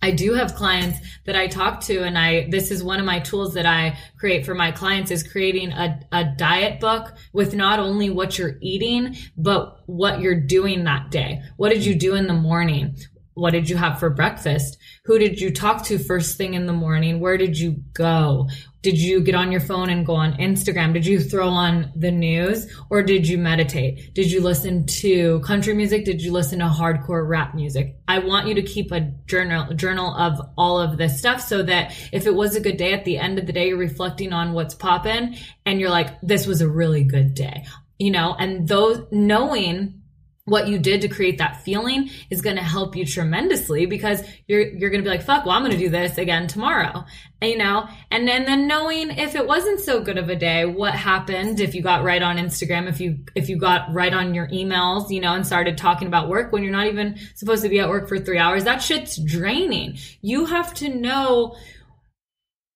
I 0.03 0.11
do 0.11 0.33
have 0.33 0.55
clients 0.55 0.99
that 1.25 1.37
I 1.37 1.47
talk 1.47 1.79
to 1.81 2.03
and 2.03 2.17
I, 2.17 2.49
this 2.49 2.71
is 2.71 2.83
one 2.83 2.99
of 2.99 3.05
my 3.05 3.19
tools 3.19 3.53
that 3.53 3.65
I 3.65 3.97
create 4.17 4.45
for 4.45 4.53
my 4.53 4.69
clients 4.71 5.11
is 5.11 5.23
creating 5.23 5.71
a, 5.71 5.97
a 6.11 6.25
diet 6.25 6.81
book 6.81 7.13
with 7.31 7.55
not 7.55 7.79
only 7.79 8.09
what 8.09 8.37
you're 8.37 8.57
eating, 8.61 9.15
but 9.37 9.77
what 9.85 10.19
you're 10.19 10.41
doing 10.41 10.83
that 10.83 11.09
day. 11.09 11.41
What 11.55 11.69
did 11.69 11.85
you 11.85 11.95
do 11.95 12.15
in 12.15 12.27
the 12.27 12.33
morning? 12.33 12.97
What 13.35 13.51
did 13.51 13.69
you 13.69 13.77
have 13.77 13.99
for 13.99 14.09
breakfast? 14.09 14.77
Who 15.05 15.17
did 15.17 15.39
you 15.39 15.51
talk 15.51 15.83
to 15.85 15.97
first 15.97 16.37
thing 16.37 16.53
in 16.53 16.65
the 16.65 16.73
morning? 16.73 17.19
Where 17.19 17.37
did 17.37 17.57
you 17.57 17.83
go? 17.93 18.47
Did 18.83 18.99
you 18.99 19.21
get 19.21 19.33
on 19.33 19.51
your 19.51 19.61
phone 19.61 19.89
and 19.89 20.05
go 20.05 20.13
on 20.13 20.33
Instagram? 20.33 20.93
Did 20.93 21.05
you 21.05 21.21
throw 21.21 21.47
on 21.47 21.91
the 21.95 22.11
news 22.11 22.67
or 22.89 23.01
did 23.01 23.27
you 23.27 23.37
meditate? 23.37 24.13
Did 24.13 24.29
you 24.29 24.41
listen 24.41 24.85
to 24.85 25.39
country 25.39 25.73
music? 25.73 26.03
Did 26.03 26.21
you 26.21 26.33
listen 26.33 26.59
to 26.59 26.65
hardcore 26.65 27.27
rap 27.27 27.55
music? 27.55 27.95
I 28.09 28.19
want 28.19 28.47
you 28.47 28.55
to 28.55 28.61
keep 28.61 28.91
a 28.91 29.11
journal, 29.25 29.73
journal 29.73 30.13
of 30.15 30.39
all 30.57 30.81
of 30.81 30.97
this 30.97 31.17
stuff 31.17 31.39
so 31.39 31.63
that 31.63 31.95
if 32.11 32.27
it 32.27 32.35
was 32.35 32.55
a 32.55 32.61
good 32.61 32.77
day 32.77 32.93
at 32.93 33.05
the 33.05 33.17
end 33.17 33.39
of 33.39 33.47
the 33.47 33.53
day, 33.53 33.69
you're 33.69 33.77
reflecting 33.77 34.33
on 34.33 34.51
what's 34.51 34.75
popping 34.75 35.37
and 35.65 35.79
you're 35.79 35.89
like, 35.89 36.19
this 36.21 36.45
was 36.45 36.59
a 36.59 36.67
really 36.67 37.05
good 37.05 37.33
day, 37.33 37.65
you 37.97 38.11
know, 38.11 38.35
and 38.37 38.67
those 38.67 39.01
knowing 39.11 40.02
what 40.45 40.67
you 40.67 40.77
did 40.77 41.01
to 41.01 41.07
create 41.07 41.37
that 41.37 41.63
feeling 41.63 42.09
is 42.29 42.41
going 42.41 42.57
to 42.57 42.61
help 42.61 42.95
you 42.95 43.05
tremendously 43.05 43.85
because 43.85 44.21
you're 44.47 44.61
you're 44.61 44.89
going 44.89 45.01
to 45.01 45.09
be 45.09 45.15
like 45.15 45.23
fuck 45.23 45.45
well 45.45 45.55
I'm 45.55 45.61
going 45.61 45.71
to 45.71 45.77
do 45.77 45.89
this 45.89 46.17
again 46.17 46.47
tomorrow 46.47 47.05
you 47.41 47.57
know? 47.57 47.87
And 48.11 48.27
then 48.27 48.45
then 48.45 48.67
knowing 48.67 49.11
if 49.11 49.35
it 49.35 49.45
wasn't 49.45 49.79
so 49.79 50.01
good 50.01 50.17
of 50.17 50.29
a 50.29 50.35
day 50.35 50.65
what 50.65 50.93
happened 50.93 51.59
if 51.59 51.75
you 51.75 51.81
got 51.81 52.03
right 52.03 52.21
on 52.21 52.37
Instagram 52.37 52.87
if 52.87 52.99
you 52.99 53.19
if 53.35 53.49
you 53.49 53.57
got 53.57 53.93
right 53.93 54.13
on 54.13 54.33
your 54.33 54.47
emails 54.49 55.09
you 55.09 55.21
know 55.21 55.33
and 55.33 55.45
started 55.45 55.77
talking 55.77 56.07
about 56.07 56.29
work 56.29 56.51
when 56.51 56.63
you're 56.63 56.71
not 56.71 56.87
even 56.87 57.17
supposed 57.35 57.63
to 57.63 57.69
be 57.69 57.79
at 57.79 57.89
work 57.89 58.07
for 58.07 58.19
3 58.19 58.37
hours 58.37 58.63
that 58.65 58.81
shit's 58.81 59.17
draining. 59.17 59.97
You 60.21 60.45
have 60.45 60.73
to 60.75 60.89
know 60.89 61.55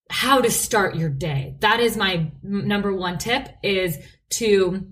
how 0.09 0.39
to 0.39 0.49
start 0.49 0.95
your 0.95 1.09
day. 1.09 1.55
That 1.59 1.81
is 1.81 1.97
my 1.97 2.31
number 2.41 2.93
one 2.93 3.17
tip 3.17 3.49
is 3.61 3.97
to 4.29 4.87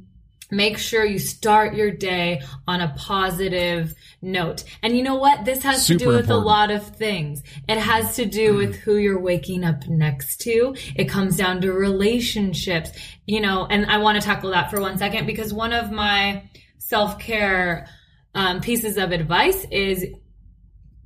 make 0.52 0.78
sure 0.78 1.04
you 1.06 1.20
start 1.20 1.76
your 1.76 1.92
day 1.92 2.42
on 2.68 2.82
a 2.82 2.94
positive 2.98 3.94
note. 4.22 4.64
And 4.84 4.96
you 4.96 5.04
know 5.04 5.16
what? 5.16 5.46
This 5.46 5.64
has 5.64 5.86
Super 5.86 6.00
to 6.00 6.06
do 6.06 6.10
with 6.10 6.20
important. 6.22 6.44
a 6.44 6.48
lot 6.48 6.72
of 6.72 6.96
things. 6.96 7.44
It 7.68 7.80
has 7.80 8.16
to 8.18 8.26
do 8.26 8.56
with 8.56 8.76
who 8.76 8.98
you're 8.98 9.20
waking 9.20 9.64
up 9.64 9.88
next 9.88 10.42
to. 10.42 10.76
It 10.96 11.06
comes 11.06 11.38
down 11.38 11.62
to 11.62 11.72
relationships, 11.72 12.92
you 13.26 13.42
know, 13.42 13.66
and 13.66 13.86
I 13.86 13.98
want 13.98 14.20
to 14.20 14.26
tackle 14.26 14.52
that 14.52 14.70
for 14.70 14.80
one 14.80 14.98
second 14.98 15.26
because 15.26 15.54
one 15.54 15.74
of 15.74 15.92
my 15.92 16.50
self 16.78 17.20
care 17.20 17.88
um, 18.36 18.62
pieces 18.62 18.98
of 18.98 19.12
advice 19.12 19.66
is 19.72 20.06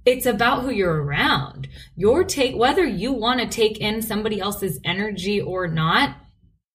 it's 0.05 0.25
about 0.25 0.63
who 0.63 0.71
you're 0.71 1.03
around. 1.03 1.67
Your 1.95 2.23
take, 2.23 2.55
whether 2.55 2.85
you 2.85 3.11
want 3.11 3.41
to 3.41 3.47
take 3.47 3.79
in 3.79 4.01
somebody 4.01 4.39
else's 4.39 4.79
energy 4.83 5.39
or 5.39 5.67
not, 5.67 6.15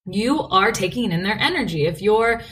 you 0.07 0.41
are 0.41 0.73
taking 0.73 1.13
in 1.13 1.23
their 1.23 1.39
energy. 1.39 1.87
If 1.87 2.03
you're 2.03 2.43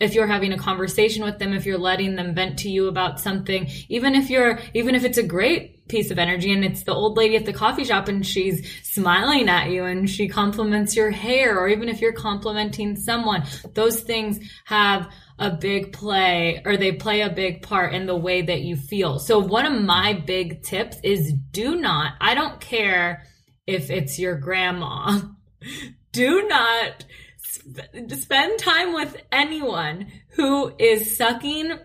if 0.00 0.14
you're 0.14 0.26
having 0.26 0.52
a 0.54 0.58
conversation 0.58 1.22
with 1.22 1.38
them, 1.38 1.52
if 1.52 1.66
you're 1.66 1.78
letting 1.78 2.16
them 2.16 2.34
vent 2.34 2.58
to 2.60 2.70
you 2.70 2.88
about 2.88 3.20
something, 3.20 3.68
even 3.90 4.14
if 4.14 4.30
you're, 4.30 4.58
even 4.72 4.94
if 4.94 5.04
it's 5.04 5.18
a 5.18 5.22
great 5.22 5.86
piece 5.88 6.10
of 6.10 6.18
energy 6.18 6.52
and 6.52 6.64
it's 6.64 6.84
the 6.84 6.94
old 6.94 7.18
lady 7.18 7.36
at 7.36 7.44
the 7.44 7.52
coffee 7.52 7.84
shop 7.84 8.08
and 8.08 8.26
she's 8.26 8.66
smiling 8.82 9.48
at 9.48 9.68
you 9.68 9.84
and 9.84 10.08
she 10.08 10.26
compliments 10.26 10.96
your 10.96 11.10
hair, 11.10 11.58
or 11.58 11.68
even 11.68 11.88
if 11.90 12.00
you're 12.00 12.14
complimenting 12.14 12.96
someone, 12.96 13.44
those 13.74 14.00
things 14.00 14.40
have 14.64 15.12
a 15.38 15.50
big 15.50 15.92
play 15.92 16.62
or 16.64 16.78
they 16.78 16.92
play 16.92 17.20
a 17.20 17.30
big 17.30 17.60
part 17.60 17.92
in 17.92 18.06
the 18.06 18.16
way 18.16 18.40
that 18.40 18.62
you 18.62 18.76
feel. 18.76 19.18
So 19.18 19.38
one 19.38 19.66
of 19.66 19.82
my 19.82 20.14
big 20.14 20.62
tips 20.62 20.96
is 21.04 21.34
do 21.50 21.76
not, 21.76 22.14
I 22.22 22.34
don't 22.34 22.58
care 22.58 23.26
if 23.66 23.90
it's 23.90 24.18
your 24.18 24.36
grandma, 24.36 25.20
do 26.12 26.46
not 26.48 27.04
sp- 27.38 28.10
spend 28.10 28.58
time 28.58 28.92
with 28.94 29.16
anyone 29.32 30.08
who 30.30 30.72
is 30.78 31.16
sucking 31.16 31.78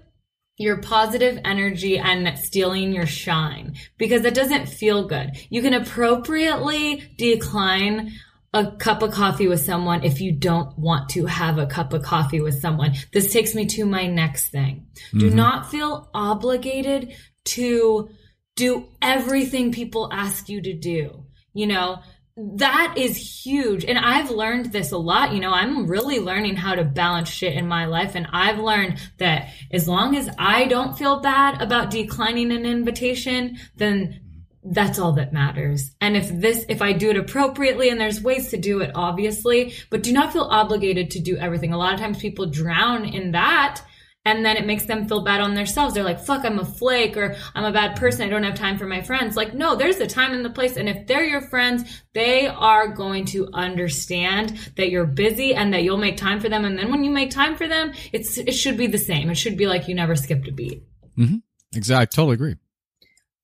your 0.58 0.78
positive 0.78 1.40
energy 1.44 1.98
and 1.98 2.38
stealing 2.40 2.94
your 2.94 3.06
shine 3.06 3.76
because 3.98 4.22
that 4.22 4.34
doesn't 4.34 4.68
feel 4.68 5.08
good. 5.08 5.32
You 5.50 5.62
can 5.62 5.74
appropriately 5.74 7.04
decline 7.18 8.14
a 8.54 8.72
cup 8.78 9.02
of 9.02 9.12
coffee 9.12 9.50
with 9.50 9.60
someone 9.60 10.06
if 10.06 10.22
you 10.22 10.32
don't 10.32 10.78
want 10.80 11.10
to 11.10 11.26
have 11.26 11.58
a 11.58 11.66
cup 11.66 11.92
of 11.92 12.04
coffee 12.04 12.40
with 12.40 12.62
someone. 12.62 12.94
This 13.12 13.34
takes 13.34 13.54
me 13.54 13.66
to 13.66 13.86
my 13.86 14.08
next 14.08 14.48
thing. 14.48 14.88
Do 15.12 15.28
mm-hmm. 15.28 15.36
not 15.36 15.70
feel 15.70 16.10
obligated 16.14 17.14
to 17.46 18.10
do 18.56 18.88
everything 19.02 19.74
people 19.74 20.10
ask 20.12 20.48
you 20.48 20.62
to 20.62 20.74
do. 20.74 21.26
You 21.54 21.68
know, 21.68 22.00
that 22.38 22.96
is 22.98 23.16
huge. 23.46 23.86
And 23.86 23.98
I've 23.98 24.30
learned 24.30 24.72
this 24.74 24.92
a 24.92 24.98
lot. 24.98 25.34
You 25.34 25.40
know, 25.40 25.52
I'm 25.52 25.88
really 25.88 26.20
learning 26.20 26.58
how 26.58 26.76
to 26.76 26.84
balance 26.84 27.30
shit 27.30 27.54
in 27.54 27.68
my 27.68 27.86
life. 27.86 28.16
And 28.16 28.28
I've 28.32 28.60
learned 28.60 29.00
that 29.20 29.54
as 29.72 29.88
long 29.88 30.16
as 30.16 30.30
I 30.38 30.66
don't 30.66 30.98
feel 30.98 31.22
bad 31.22 31.62
about 31.62 31.92
declining 31.92 32.52
an 32.52 32.66
invitation, 32.66 33.58
then 33.78 34.20
that's 34.66 35.00
all 35.00 35.14
that 35.14 35.32
matters. 35.32 35.92
And 36.02 36.18
if 36.18 36.28
this, 36.30 36.66
if 36.68 36.82
I 36.82 36.92
do 36.92 37.12
it 37.12 37.18
appropriately, 37.18 37.90
and 37.90 38.02
there's 38.02 38.22
ways 38.22 38.50
to 38.50 38.58
do 38.58 38.82
it, 38.82 38.92
obviously, 38.96 39.74
but 39.90 40.04
do 40.04 40.12
not 40.12 40.34
feel 40.34 40.44
obligated 40.44 41.12
to 41.12 41.20
do 41.20 41.38
everything. 41.38 41.72
A 41.72 41.78
lot 41.78 41.94
of 41.94 42.00
times 42.00 42.20
people 42.20 42.48
drown 42.48 43.06
in 43.06 43.32
that. 43.32 43.82
And 44.26 44.44
then 44.44 44.58
it 44.58 44.66
makes 44.66 44.86
them 44.86 45.08
feel 45.08 45.24
bad 45.24 45.40
on 45.40 45.54
themselves. 45.54 45.94
They're 45.94 46.04
like, 46.04 46.20
fuck, 46.20 46.44
I'm 46.44 46.58
a 46.58 46.66
flake 46.66 47.16
or 47.16 47.36
I'm 47.54 47.64
a 47.64 47.72
bad 47.72 47.96
person. 47.96 48.24
I 48.24 48.30
don't 48.30 48.44
have 48.44 48.56
time 48.56 48.78
for 48.78 48.88
my 48.88 49.02
friends. 49.02 49.38
Like, 49.38 49.54
no, 49.54 49.76
there's 49.76 50.00
a 50.00 50.08
time 50.08 50.34
and 50.34 50.44
the 50.44 50.50
place. 50.50 50.78
And 50.78 50.90
if 50.90 51.06
they're 51.06 51.24
your 51.24 51.42
friends, 51.42 52.02
they 52.14 52.48
are 52.48 52.88
going 52.88 53.26
to 53.26 53.48
understand 53.54 54.58
that 54.78 54.90
you're 54.90 55.06
busy 55.06 55.54
and 55.54 55.74
that 55.74 55.84
you'll 55.84 55.98
make 55.98 56.18
time 56.18 56.40
for 56.40 56.50
them. 56.50 56.66
And 56.66 56.78
then 56.78 56.90
when 56.90 57.04
you 57.04 57.12
make 57.12 57.30
time 57.30 57.56
for 57.56 57.68
them, 57.68 57.94
it's, 58.12 58.38
it 58.38 58.54
should 58.54 58.78
be 58.78 58.88
the 58.88 58.98
same. 58.98 59.30
It 59.30 59.36
should 59.36 59.58
be 59.58 59.68
like 59.68 59.88
you 59.88 59.94
never 59.94 60.16
skipped 60.16 60.48
a 60.48 60.52
beat. 60.52 60.84
Exactly. 61.76 62.16
Totally 62.16 62.34
agree. 62.34 62.56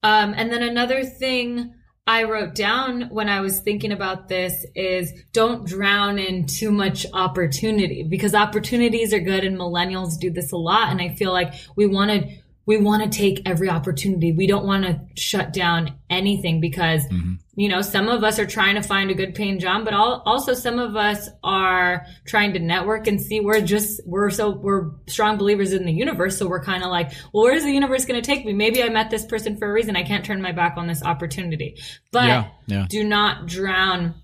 Um, 0.03 0.33
and 0.35 0.51
then 0.51 0.63
another 0.63 1.03
thing 1.03 1.75
I 2.07 2.23
wrote 2.23 2.55
down 2.55 3.09
when 3.09 3.29
I 3.29 3.41
was 3.41 3.59
thinking 3.59 3.91
about 3.91 4.27
this 4.27 4.65
is 4.75 5.13
don't 5.33 5.67
drown 5.67 6.17
in 6.17 6.47
too 6.47 6.71
much 6.71 7.05
opportunity 7.13 8.03
because 8.03 8.33
opportunities 8.33 9.13
are 9.13 9.19
good 9.19 9.43
and 9.43 9.57
millennials 9.57 10.19
do 10.19 10.31
this 10.31 10.51
a 10.51 10.57
lot. 10.57 10.89
And 10.89 10.99
I 10.99 11.15
feel 11.15 11.31
like 11.31 11.53
we 11.75 11.85
want 11.85 12.11
to, 12.11 12.35
we 12.71 12.77
want 12.77 13.03
to 13.03 13.09
take 13.09 13.41
every 13.45 13.69
opportunity. 13.69 14.31
We 14.31 14.47
don't 14.47 14.65
want 14.65 14.85
to 14.85 15.01
shut 15.21 15.51
down 15.51 15.93
anything 16.09 16.61
because, 16.61 17.03
mm-hmm. 17.07 17.33
you 17.55 17.67
know, 17.67 17.81
some 17.81 18.07
of 18.07 18.23
us 18.23 18.39
are 18.39 18.45
trying 18.45 18.75
to 18.75 18.81
find 18.81 19.11
a 19.11 19.13
good 19.13 19.35
paying 19.35 19.59
job, 19.59 19.83
but 19.83 19.93
al- 19.93 20.23
also 20.25 20.53
some 20.53 20.79
of 20.79 20.95
us 20.95 21.27
are 21.43 22.05
trying 22.23 22.53
to 22.53 22.59
network 22.59 23.07
and 23.07 23.19
see 23.19 23.41
we're 23.41 23.59
just, 23.59 23.99
we're 24.07 24.29
so, 24.29 24.51
we're 24.51 24.91
strong 25.07 25.37
believers 25.37 25.73
in 25.73 25.85
the 25.85 25.91
universe. 25.91 26.37
So 26.37 26.47
we're 26.47 26.63
kind 26.63 26.81
of 26.81 26.89
like, 26.89 27.11
well, 27.33 27.43
where's 27.43 27.63
the 27.63 27.73
universe 27.73 28.05
going 28.05 28.21
to 28.21 28.25
take 28.25 28.45
me? 28.45 28.53
Maybe 28.53 28.81
I 28.81 28.87
met 28.87 29.09
this 29.09 29.25
person 29.25 29.57
for 29.57 29.69
a 29.69 29.73
reason. 29.73 29.97
I 29.97 30.03
can't 30.03 30.23
turn 30.23 30.41
my 30.41 30.53
back 30.53 30.77
on 30.77 30.87
this 30.87 31.03
opportunity, 31.03 31.75
but 32.13 32.27
Yeah, 32.27 32.47
yeah. 32.67 32.85
do 32.89 33.03
not 33.03 33.47
drown 33.47 34.15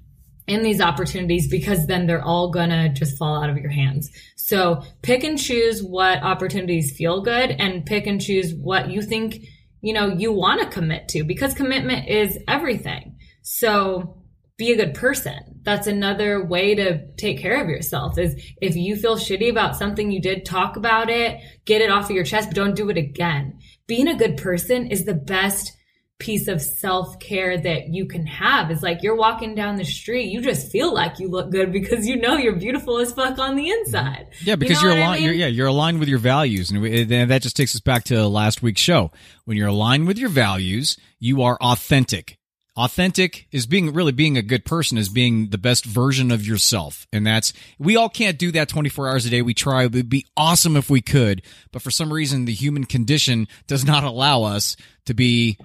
in 0.48 0.64
these 0.64 0.82
opportunities 0.82 1.48
because 1.50 1.88
then 1.88 2.08
they're 2.08 2.24
all 2.24 2.50
gonna 2.50 2.90
just 2.90 3.18
fall 3.18 3.44
out 3.44 3.50
of 3.50 3.58
your 3.58 3.70
hands. 3.70 4.10
So 4.36 4.82
pick 5.02 5.24
and 5.24 5.38
choose 5.38 5.84
what 5.84 6.24
opportunities 6.24 6.96
feel 6.96 7.22
good 7.22 7.52
and 7.52 7.86
pick 7.86 8.08
and 8.08 8.22
choose 8.22 8.54
what 8.54 8.90
you 8.90 9.02
think, 9.02 9.40
you 9.82 9.94
know, 9.94 10.08
you 10.08 10.32
want 10.32 10.62
to 10.62 10.68
commit 10.68 11.10
to 11.10 11.24
because 11.26 11.54
commitment 11.54 12.08
is 12.08 12.40
everything. 12.48 13.18
So 13.42 14.24
be 14.58 14.72
a 14.72 14.76
good 14.76 14.96
person. 14.96 15.60
That's 15.64 15.86
another 15.86 16.44
way 16.44 16.74
to 16.76 17.06
take 17.16 17.40
care 17.40 17.62
of 17.62 17.70
yourself 17.70 18.18
is 18.18 18.42
if 18.62 18.76
you 18.76 18.96
feel 18.96 19.18
shitty 19.18 19.50
about 19.50 19.76
something 19.76 20.10
you 20.10 20.22
did, 20.22 20.46
talk 20.46 20.78
about 20.78 21.10
it, 21.10 21.40
get 21.66 21.82
it 21.82 21.92
off 21.92 22.06
of 22.06 22.16
your 22.16 22.24
chest, 22.24 22.50
but 22.50 22.56
don't 22.56 22.76
do 22.76 22.90
it 22.90 22.98
again. 22.98 23.60
Being 23.86 24.08
a 24.08 24.18
good 24.18 24.38
person 24.38 24.88
is 24.88 25.06
the 25.06 25.14
best 25.14 25.77
piece 26.20 26.48
of 26.48 26.62
self 26.62 27.20
care 27.20 27.58
that 27.58 27.90
you 27.90 28.06
can 28.06 28.26
have. 28.26 28.72
Is 28.72 28.82
like 28.82 29.04
you're 29.04 29.16
walking 29.16 29.56
down 29.56 29.76
the 29.76 29.86
street, 29.86 30.30
you 30.30 30.42
just 30.42 30.72
feel 30.72 30.94
like 30.94 31.20
you 31.20 31.28
look 31.30 31.52
good 31.52 31.72
because 31.72 32.08
you 32.08 32.16
know 32.16 32.38
you're 32.38 32.56
beautiful 32.56 33.00
as 33.00 33.12
fuck 33.14 33.38
on 33.40 33.56
the 33.56 33.70
inside. 33.70 34.28
Mm-hmm. 34.32 34.50
Yeah, 34.50 34.56
because 34.56 34.82
you 34.82 34.88
know 34.90 34.96
are 34.96 34.98
I 34.98 35.02
aligned. 35.02 35.24
You're, 35.24 35.32
mean? 35.32 35.40
yeah, 35.42 35.48
you're 35.48 35.68
aligned 35.68 36.00
with 36.00 36.10
your 36.10 36.20
values, 36.20 36.72
and, 36.72 36.82
we, 36.82 37.02
and 37.02 37.32
that 37.32 37.42
just 37.42 37.56
takes 37.56 37.76
us 37.76 37.82
back 37.82 38.06
to 38.06 38.28
last 38.28 38.62
week's 38.62 38.82
show. 38.82 39.12
When 39.46 39.58
you're 39.58 39.68
aligned 39.68 40.08
with 40.08 40.18
your 40.18 40.30
values, 40.30 40.98
you 41.20 41.44
are 41.44 41.58
authentic. 41.62 42.38
Authentic 42.76 43.48
is 43.52 43.66
being 43.66 43.92
really 43.92 44.12
being 44.12 44.38
a 44.38 44.44
good 44.44 44.64
person 44.64 45.00
is 45.00 45.10
being 45.10 45.50
the 45.50 45.58
best 45.58 45.84
version 45.84 46.30
of 46.30 46.46
yourself, 46.46 47.08
and 47.12 47.26
that's 47.26 47.52
we 47.80 47.96
all 47.96 48.08
can't 48.08 48.38
do 48.38 48.52
that 48.52 48.70
24 48.70 49.10
hours 49.10 49.26
a 49.26 49.32
day. 49.32 49.42
We 49.42 49.56
try; 49.56 49.86
it 49.86 49.94
would 49.94 50.10
be 50.10 50.28
awesome 50.38 50.78
if 50.78 50.88
we 50.88 51.02
could, 51.02 51.42
but 51.72 51.82
for 51.82 51.90
some 51.90 52.14
reason, 52.14 52.46
the 52.46 52.54
human 52.54 52.84
condition 52.84 53.48
does 53.66 53.84
not 53.84 54.04
allow 54.04 54.44
us 54.44 54.78
to 55.06 55.16
be 55.16 55.58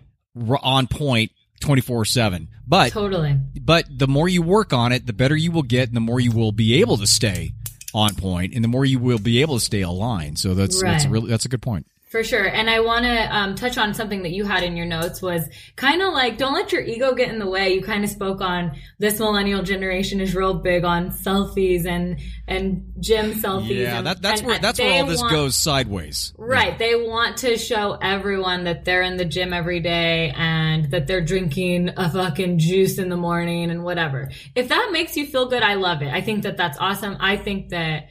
on 0.63 0.87
point 0.87 1.33
24 1.61 2.05
seven. 2.05 2.49
But 2.67 2.93
Totally. 2.93 3.37
but 3.61 3.87
the 3.91 4.09
more 4.09 4.29
you 4.29 4.43
work 4.43 4.73
on 4.73 4.93
it, 4.93 5.07
the 5.07 5.13
better 5.13 5.37
you 5.37 5.53
will 5.53 5.63
get, 5.63 5.89
and 5.89 5.97
the 5.97 6.01
more 6.01 6.21
you 6.21 6.33
will 6.33 6.53
be 6.53 6.81
able 6.81 6.97
to 6.99 7.07
stay 7.07 7.53
on 7.95 8.15
point, 8.15 8.55
and 8.55 8.65
the 8.65 8.69
more 8.69 8.85
you 8.85 8.99
will 8.99 9.19
be 9.19 9.43
able 9.43 9.57
to 9.59 9.65
stay 9.65 9.83
aligned. 9.83 10.39
So 10.39 10.55
that's 10.55 10.81
that's 10.83 11.05
Right. 11.05 11.13
really 11.13 11.29
that's 11.29 11.45
a 11.45 11.49
good 11.49 11.63
point. 11.63 11.87
For 12.13 12.23
sure. 12.23 12.45
And 12.45 12.69
I 12.69 12.81
want 12.81 13.07
to 13.07 13.35
um, 13.35 13.55
touch 13.55 13.79
on 13.79 13.95
something 13.95 14.25
that 14.25 14.33
you 14.33 14.45
had 14.45 14.63
in 14.63 14.77
your 14.77 14.85
notes 14.85 15.23
was 15.23 15.49
kind 15.77 16.03
of 16.03 16.13
like, 16.13 16.37
don't 16.37 16.53
let 16.53 16.71
your 16.71 16.83
ego 16.83 17.15
get 17.15 17.31
in 17.31 17.39
the 17.39 17.49
way. 17.49 17.73
You 17.73 17.81
kind 17.81 18.05
of 18.05 18.11
spoke 18.11 18.43
on 18.43 18.77
this 18.99 19.19
millennial 19.19 19.63
generation 19.63 20.21
is 20.21 20.35
real 20.35 20.53
big 20.53 20.85
on 20.85 21.09
selfies 21.09 21.87
and, 21.87 22.21
and 22.47 22.93
gym 23.01 23.33
selfies. 23.33 23.79
Yeah, 23.79 23.97
and, 23.97 24.07
that, 24.07 24.21
that's 24.21 24.43
and 24.43 24.47
where 24.47 24.59
that's 24.59 24.79
where 24.79 25.01
all 25.01 25.07
this 25.07 25.23
want- 25.23 25.33
goes 25.33 25.57
sideways. 25.57 26.35
Right. 26.37 26.79
They 26.79 26.97
want 26.97 27.39
to 27.39 27.57
show 27.57 27.97
everyone 28.03 28.65
that 28.65 28.85
they're 28.85 29.01
in 29.01 29.17
the 29.17 29.25
gym 29.25 29.55
every 29.55 29.81
day 29.81 30.35
and 30.37 30.91
that 30.91 31.07
they're 31.07 31.25
drinking 31.25 31.93
a 31.97 32.11
fucking 32.11 32.59
juice 32.59 32.99
in 32.99 33.09
the 33.09 33.17
morning 33.17 33.71
and 33.71 33.85
whatever. 33.85 34.31
If 34.55 34.69
that 34.69 34.91
makes 34.93 35.17
you 35.17 35.25
feel 35.25 35.49
good, 35.49 35.63
I 35.63 35.77
love 35.77 36.03
it. 36.03 36.13
I 36.13 36.21
think 36.21 36.43
that 36.43 36.59
that's 36.59 36.77
awesome. 36.79 37.17
I 37.21 37.39
think 37.39 37.71
that 37.71 38.09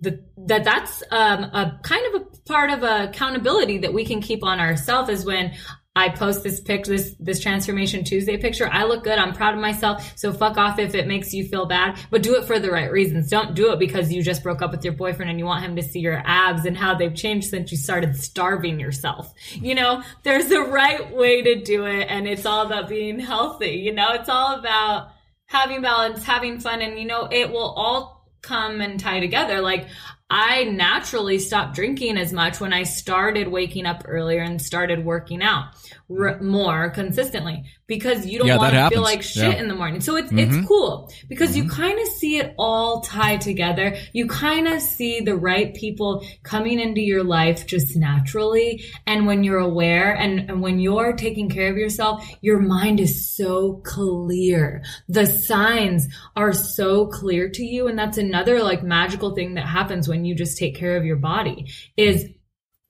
the, 0.00 0.24
that 0.46 0.64
that's 0.64 1.02
um, 1.10 1.44
a 1.44 1.80
kind 1.82 2.14
of 2.14 2.22
a 2.22 2.24
part 2.46 2.70
of 2.70 2.82
accountability 2.82 3.78
that 3.78 3.92
we 3.92 4.04
can 4.04 4.20
keep 4.20 4.44
on 4.44 4.60
ourselves 4.60 5.10
is 5.10 5.24
when 5.24 5.54
I 5.98 6.10
post 6.10 6.44
this 6.44 6.60
pic, 6.60 6.84
this 6.84 7.16
this 7.18 7.40
transformation 7.40 8.04
Tuesday 8.04 8.36
picture. 8.36 8.68
I 8.70 8.84
look 8.84 9.02
good. 9.02 9.18
I'm 9.18 9.32
proud 9.32 9.54
of 9.54 9.60
myself. 9.60 10.12
So 10.16 10.32
fuck 10.32 10.56
off 10.56 10.78
if 10.78 10.94
it 10.94 11.08
makes 11.08 11.34
you 11.34 11.44
feel 11.44 11.66
bad, 11.66 11.98
but 12.10 12.22
do 12.22 12.36
it 12.36 12.44
for 12.44 12.60
the 12.60 12.70
right 12.70 12.90
reasons. 12.92 13.28
Don't 13.28 13.56
do 13.56 13.72
it 13.72 13.80
because 13.80 14.12
you 14.12 14.22
just 14.22 14.44
broke 14.44 14.62
up 14.62 14.70
with 14.70 14.84
your 14.84 14.92
boyfriend 14.92 15.28
and 15.28 15.40
you 15.40 15.44
want 15.44 15.64
him 15.64 15.74
to 15.74 15.82
see 15.82 15.98
your 15.98 16.22
abs 16.24 16.64
and 16.66 16.76
how 16.76 16.94
they've 16.94 17.14
changed 17.14 17.50
since 17.50 17.72
you 17.72 17.76
started 17.76 18.14
starving 18.14 18.78
yourself. 18.78 19.34
You 19.54 19.74
know, 19.74 20.04
there's 20.22 20.52
a 20.52 20.60
right 20.60 21.12
way 21.12 21.42
to 21.42 21.62
do 21.62 21.84
it, 21.86 22.06
and 22.08 22.28
it's 22.28 22.46
all 22.46 22.64
about 22.64 22.88
being 22.88 23.18
healthy. 23.18 23.72
You 23.72 23.92
know, 23.92 24.12
it's 24.12 24.28
all 24.28 24.56
about 24.56 25.08
having 25.46 25.82
balance, 25.82 26.22
having 26.22 26.60
fun, 26.60 26.80
and 26.80 26.96
you 26.96 27.06
know, 27.06 27.26
it 27.28 27.50
will 27.50 27.72
all 27.76 28.17
come 28.42 28.80
and 28.80 28.98
tie 28.98 29.20
together. 29.20 29.60
Like 29.60 29.88
I 30.30 30.64
naturally 30.64 31.38
stopped 31.38 31.74
drinking 31.74 32.18
as 32.18 32.32
much 32.32 32.60
when 32.60 32.72
I 32.72 32.82
started 32.82 33.48
waking 33.48 33.86
up 33.86 34.04
earlier 34.06 34.42
and 34.42 34.60
started 34.60 35.04
working 35.04 35.42
out 35.42 35.74
r- 36.16 36.40
more 36.40 36.90
consistently 36.90 37.64
because 37.86 38.26
you 38.26 38.38
don't 38.38 38.48
Yeah, 38.48 38.56
want 38.56 38.74
to 38.74 38.88
feel 38.90 39.02
like 39.02 39.22
shit 39.22 39.42
Yeah. 39.42 39.50
Mm-hmm. 39.52 39.60
in 39.60 39.68
the 39.68 39.74
morning. 39.74 40.00
So 40.00 40.16
it's 40.16 40.30
it's 40.32 40.66
cool 40.66 41.10
because 41.28 41.56
you 41.56 41.68
kind 41.68 41.98
of 41.98 42.06
see 42.08 42.38
it 42.38 42.54
all 42.58 43.00
tied 43.00 43.40
together. 43.40 43.96
You 44.12 44.26
kind 44.26 44.68
of 44.68 44.80
see 44.80 45.20
the 45.20 45.36
right 45.36 45.74
people 45.74 46.24
coming 46.42 46.80
into 46.80 47.00
your 47.00 47.24
life 47.24 47.66
just 47.66 47.96
naturally 47.96 48.82
and 49.06 49.26
when 49.26 49.44
you're 49.44 49.58
aware 49.58 50.14
and, 50.14 50.50
and 50.50 50.62
when 50.62 50.78
you're 50.78 51.12
taking 51.14 51.48
care 51.48 51.70
of 51.70 51.76
yourself, 51.76 52.26
your 52.40 52.58
mind 52.60 53.00
is 53.00 53.28
so 53.36 53.74
clear. 53.84 54.82
The 55.08 55.26
signs 55.26 56.08
are 56.36 56.52
so 56.52 57.06
clear 57.06 57.48
to 57.50 57.64
you 57.64 57.88
and 57.88 57.98
that's 57.98 58.18
another 58.18 58.62
like 58.62 58.82
magical 58.82 59.34
thing 59.34 59.54
that 59.54 59.66
happens 59.66 60.08
when 60.08 60.24
you 60.24 60.34
just 60.34 60.58
take 60.58 60.74
care 60.76 60.96
of 60.96 61.04
your 61.04 61.16
body 61.16 61.66
is 61.96 62.26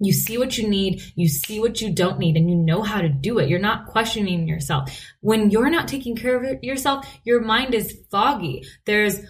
you 0.01 0.13
see 0.13 0.39
what 0.39 0.57
you 0.57 0.69
need, 0.69 1.03
you 1.17 1.29
see 1.29 1.61
what 1.61 1.81
you 1.81 1.93
don't 1.93 2.19
need, 2.19 2.37
and 2.37 2.49
you 2.49 2.57
know 2.57 2.83
how 2.83 3.01
to 3.01 3.09
do 3.09 3.39
it. 3.39 3.49
You're 3.49 3.59
not 3.59 3.87
questioning 3.87 4.47
yourself. 4.47 4.91
When 5.21 5.51
you're 5.51 5.71
not 5.71 5.89
taking 5.89 6.17
care 6.17 6.37
of 6.37 6.63
yourself, 6.63 7.07
your 7.25 7.41
mind 7.41 7.75
is 7.75 7.99
foggy. 8.11 8.65
There's 8.85 9.21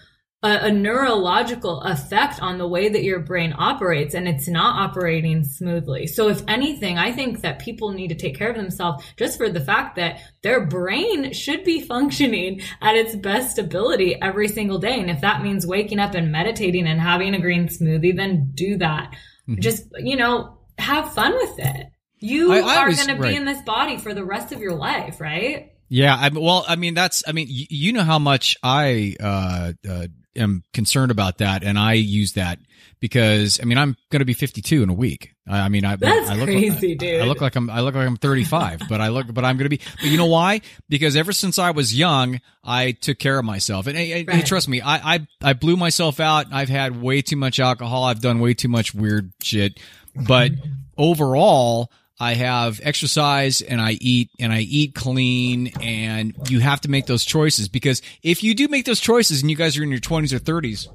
a, 0.43 0.67
a 0.67 0.71
neurological 0.71 1.81
effect 1.81 2.41
on 2.41 2.59
the 2.59 2.69
way 2.69 2.89
that 2.89 3.03
your 3.03 3.19
brain 3.19 3.55
operates, 3.57 4.15
and 4.15 4.29
it's 4.29 4.47
not 4.47 4.77
operating 4.77 5.43
smoothly. 5.43 6.07
So, 6.07 6.29
if 6.29 6.43
anything, 6.47 6.99
I 6.99 7.13
think 7.13 7.41
that 7.41 7.59
people 7.59 7.93
need 7.93 8.09
to 8.09 8.15
take 8.15 8.37
care 8.37 8.51
of 8.51 8.57
themselves 8.57 9.05
just 9.17 9.39
for 9.39 9.49
the 9.49 9.61
fact 9.61 9.97
that 9.97 10.21
their 10.43 10.67
brain 10.67 11.33
should 11.33 11.65
be 11.65 11.81
functioning 11.81 12.61
at 12.83 12.95
its 12.95 13.17
best 13.17 13.59
ability 13.59 14.21
every 14.21 14.49
single 14.49 14.79
day. 14.79 15.01
And 15.01 15.11
if 15.11 15.23
that 15.23 15.43
means 15.43 15.67
waking 15.67 15.99
up 15.99 16.15
and 16.15 16.31
meditating 16.31 16.87
and 16.87 17.01
having 17.01 17.35
a 17.35 17.41
green 17.41 17.69
smoothie, 17.69 18.15
then 18.15 18.53
do 18.55 18.77
that. 18.77 19.17
Mm-hmm. 19.49 19.61
Just, 19.61 19.87
you 19.99 20.17
know, 20.17 20.58
have 20.79 21.13
fun 21.13 21.35
with 21.35 21.59
it. 21.59 21.87
You 22.21 22.53
I- 22.53 22.59
I 22.61 22.77
are 22.79 22.93
going 22.93 23.09
to 23.09 23.15
be 23.15 23.21
right. 23.21 23.35
in 23.37 23.45
this 23.45 23.63
body 23.63 23.97
for 23.99 24.13
the 24.15 24.25
rest 24.25 24.53
of 24.53 24.61
your 24.61 24.75
life, 24.75 25.21
right? 25.21 25.73
Yeah, 25.89 26.15
I, 26.15 26.29
well, 26.29 26.65
I 26.69 26.77
mean 26.77 26.95
that's, 26.95 27.23
I 27.27 27.33
mean, 27.33 27.47
you, 27.49 27.67
you 27.71 27.93
know 27.93 28.03
how 28.03 28.19
much 28.19 28.57
I 28.63 29.17
uh, 29.21 29.73
uh, 29.89 30.07
am 30.37 30.63
concerned 30.75 31.11
about 31.11 31.39
that, 31.39 31.63
and 31.65 31.79
I 31.79 31.95
use 31.95 32.33
that 32.35 32.59
because 33.01 33.59
I 33.61 33.65
mean 33.65 33.79
I'm 33.79 33.97
going 34.11 34.19
to 34.21 34.27
be 34.27 34.35
52 34.35 34.83
in 34.83 34.91
a 34.91 34.93
week. 34.93 35.33
I, 35.49 35.61
I 35.61 35.69
mean 35.71 35.87
I, 35.87 35.97
That's 35.97 36.29
I 36.29 36.35
look 36.35 36.45
crazy, 36.47 36.93
I, 36.93 36.95
dude. 36.95 37.23
I 37.23 37.25
look 37.25 37.41
like 37.41 37.57
I'm 37.57 37.71
I 37.71 37.81
look 37.81 37.95
like 37.95 38.07
I'm 38.07 38.17
35, 38.19 38.83
but 38.89 39.01
I 39.01 39.09
look 39.09 39.33
but 39.33 39.47
I'm 39.47 39.57
going 39.57 39.65
to 39.71 39.71
be. 39.71 39.81
But 40.01 40.11
you 40.11 40.19
know 40.19 40.27
why? 40.27 40.61
Because 40.91 41.17
ever 41.17 41.33
since 41.33 41.59
I 41.59 41.71
was 41.71 41.97
young, 41.97 42.41
I 42.63 42.93
took 42.93 43.19
care 43.19 43.39
of 43.39 43.45
myself, 43.47 43.87
and, 43.87 43.97
and- 43.97 44.29
and 44.29 44.47
trust 44.47 44.69
me, 44.69 44.83
I, 44.83 45.15
I 45.15 45.27
I 45.43 45.53
blew 45.55 45.77
myself 45.79 46.21
out. 46.21 46.47
I've 46.53 46.69
had 46.69 47.01
way 47.01 47.23
too 47.23 47.37
much 47.37 47.61
alcohol. 47.61 48.05
I've 48.05 48.21
done 48.21 48.41
way 48.41 48.53
too 48.53 48.69
much 48.69 48.95
weird 48.95 49.33
shit, 49.43 49.81
but 50.27 50.53
overall. 50.97 51.91
I 52.21 52.35
have 52.35 52.81
exercise 52.83 53.63
and 53.63 53.81
I 53.81 53.93
eat 53.93 54.31
and 54.41 54.53
I 54.53 54.63
eat 54.63 54.97
clean 54.97 55.69
and 55.81 56.35
you 56.49 56.59
have 56.59 56.81
to 56.81 56.91
make 56.91 57.07
those 57.07 57.25
choices 57.25 57.69
because 57.69 58.03
if 58.25 58.43
you 58.43 58.57
do 58.57 58.67
make 58.67 58.87
those 58.87 58.99
choices 58.99 59.41
and 59.41 59.49
you 59.49 59.57
guys 59.57 59.79
are 59.79 59.85
in 59.85 59.91
your 59.93 60.01
20s 60.01 60.33
or 60.33 60.41
30s, 60.41 60.89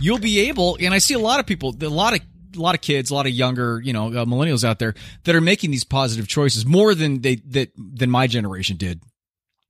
you'll 0.00 0.18
be 0.18 0.40
able 0.48 0.76
and 0.80 0.94
i 0.94 0.98
see 0.98 1.14
a 1.14 1.18
lot 1.18 1.40
of 1.40 1.46
people 1.46 1.74
a 1.80 1.86
lot 1.86 2.14
of 2.14 2.20
a 2.56 2.58
lot 2.58 2.74
of 2.74 2.80
kids 2.80 3.10
a 3.10 3.14
lot 3.14 3.26
of 3.26 3.32
younger 3.32 3.80
you 3.84 3.92
know 3.92 4.08
uh, 4.08 4.24
millennials 4.24 4.64
out 4.64 4.78
there 4.78 4.94
that 5.24 5.34
are 5.34 5.40
making 5.40 5.70
these 5.70 5.84
positive 5.84 6.26
choices 6.26 6.66
more 6.66 6.94
than 6.94 7.20
they 7.20 7.36
that 7.36 7.70
than 7.76 8.10
my 8.10 8.26
generation 8.26 8.76
did 8.76 9.00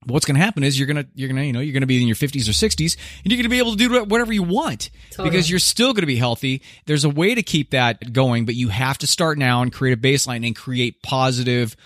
what's 0.06 0.24
going 0.24 0.34
to 0.36 0.40
happen 0.42 0.62
is 0.62 0.78
you're 0.78 0.86
going 0.86 0.96
to 0.96 1.06
you're 1.14 1.28
going 1.28 1.36
to 1.40 1.44
you 1.46 1.52
know 1.52 1.60
you're 1.60 1.72
going 1.74 1.82
to 1.82 1.86
be 1.86 2.00
in 2.00 2.08
your 2.08 2.16
50s 2.16 2.48
or 2.48 2.52
60s 2.52 2.96
and 3.22 3.30
you're 3.32 3.36
going 3.36 3.42
to 3.44 3.48
be 3.50 3.58
able 3.58 3.72
to 3.72 3.76
do 3.76 4.04
whatever 4.04 4.32
you 4.32 4.42
want 4.42 4.88
Totally. 5.10 5.28
because 5.30 5.50
you're 5.50 5.58
still 5.58 5.92
going 5.92 6.02
to 6.02 6.06
be 6.06 6.16
healthy 6.16 6.62
there's 6.86 7.04
a 7.04 7.10
way 7.10 7.34
to 7.34 7.42
keep 7.42 7.70
that 7.72 8.12
going 8.12 8.46
but 8.46 8.54
you 8.54 8.68
have 8.68 8.96
to 8.98 9.06
start 9.06 9.36
now 9.36 9.60
and 9.60 9.72
create 9.72 9.92
a 9.92 10.00
baseline 10.00 10.46
and 10.46 10.56
create 10.56 11.02
positive 11.02 11.76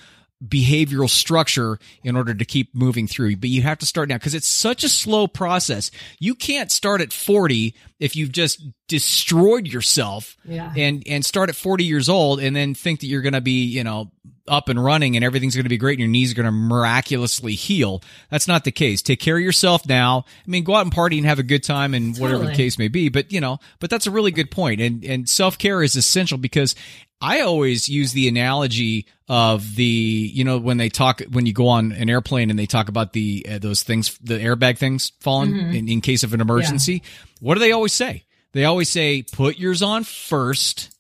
behavioral 0.45 1.09
structure 1.09 1.79
in 2.03 2.17
order 2.17 2.35
to 2.35 2.45
keep 2.45 2.75
moving 2.75 3.07
through. 3.07 3.35
But 3.37 3.49
you 3.49 3.63
have 3.63 3.79
to 3.79 3.87
start 3.87 4.11
now 4.11 4.17
because 4.17 4.35
it's 4.35 4.49
such 4.49 4.85
a 4.85 4.91
slow 4.91 5.27
process. 5.27 5.91
You 6.19 6.35
can't 6.35 6.71
start 6.71 7.01
at 7.01 7.15
40 7.15 7.75
if 7.99 8.15
you've 8.15 8.33
just 8.33 8.63
destroyed 8.87 9.67
yourself 9.67 10.37
Yeah. 10.45 10.71
and, 10.77 11.03
and 11.07 11.25
start 11.25 11.49
at 11.49 11.57
40 11.57 11.85
years 11.85 12.11
old 12.11 12.41
and 12.41 12.55
then 12.55 12.75
think 12.75 13.01
that 13.01 13.07
you're 13.07 13.23
going 13.23 13.33
to 13.33 13.41
be, 13.41 13.65
you 13.65 13.85
know, 13.85 14.11
up 14.47 14.69
and 14.69 14.83
running 14.83 15.17
and 15.17 15.25
everything's 15.25 15.55
going 15.55 15.65
to 15.65 15.71
be 15.71 15.79
great 15.79 15.95
and 15.95 16.01
your 16.01 16.09
knees 16.09 16.33
are 16.33 16.35
going 16.35 16.47
to 16.47 16.53
miraculously 16.53 17.55
heal. 17.55 18.03
That's 18.31 18.49
not 18.49 18.65
the 18.65 18.73
case. 18.73 19.03
Take 19.03 19.21
care 19.21 19.37
of 19.37 19.43
yourself 19.43 19.89
now. 19.89 20.25
I 20.29 20.51
mean, 20.51 20.65
go 20.65 20.75
out 20.75 20.83
and 20.83 20.93
party 20.93 21.19
and 21.19 21.27
have 21.27 21.39
a 21.39 21.45
good 21.45 21.63
time 21.63 21.95
and 21.95 22.17
whatever 22.19 22.45
the 22.45 22.53
case 22.53 22.79
may 22.79 22.89
be. 22.89 23.09
But, 23.09 23.33
you 23.33 23.41
know, 23.41 23.59
but 23.81 23.91
that's 23.91 24.07
a 24.07 24.11
really 24.11 24.31
good 24.31 24.51
point. 24.51 24.81
And, 24.81 25.05
and 25.05 25.29
self 25.29 25.57
care 25.57 25.83
is 25.83 25.97
essential 25.97 26.39
because 26.39 26.75
I 27.21 27.41
always 27.41 27.89
use 27.89 28.13
the 28.13 28.29
analogy 28.29 29.07
of 29.29 29.77
the, 29.77 29.85
you 29.85 30.45
know, 30.45 30.59
when 30.59 30.77
they 30.77 30.91
talk, 30.91 31.23
when 31.31 31.47
you 31.47 31.55
go 31.55 31.69
on 31.69 31.93
an 31.93 32.11
airplane 32.11 32.51
and 32.51 32.59
they 32.59 32.67
talk 32.67 32.89
about 32.89 33.15
the, 33.15 33.47
uh, 33.51 33.59
those 33.59 33.83
things, 33.83 34.19
the 34.19 34.39
airbag 34.39 34.77
things 34.77 35.13
falling 35.21 35.57
in, 35.75 35.89
in 35.89 36.01
case 36.03 36.23
of 36.23 36.35
an 36.35 36.43
emergency. 36.43 37.03
What 37.41 37.55
do 37.55 37.61
they 37.61 37.73
always 37.73 37.95
say? 37.95 38.25
They 38.53 38.67
always 38.67 38.91
say, 38.91 39.23
put 39.23 39.59
yours 39.59 39.83
on 39.83 40.05
first, 40.05 40.95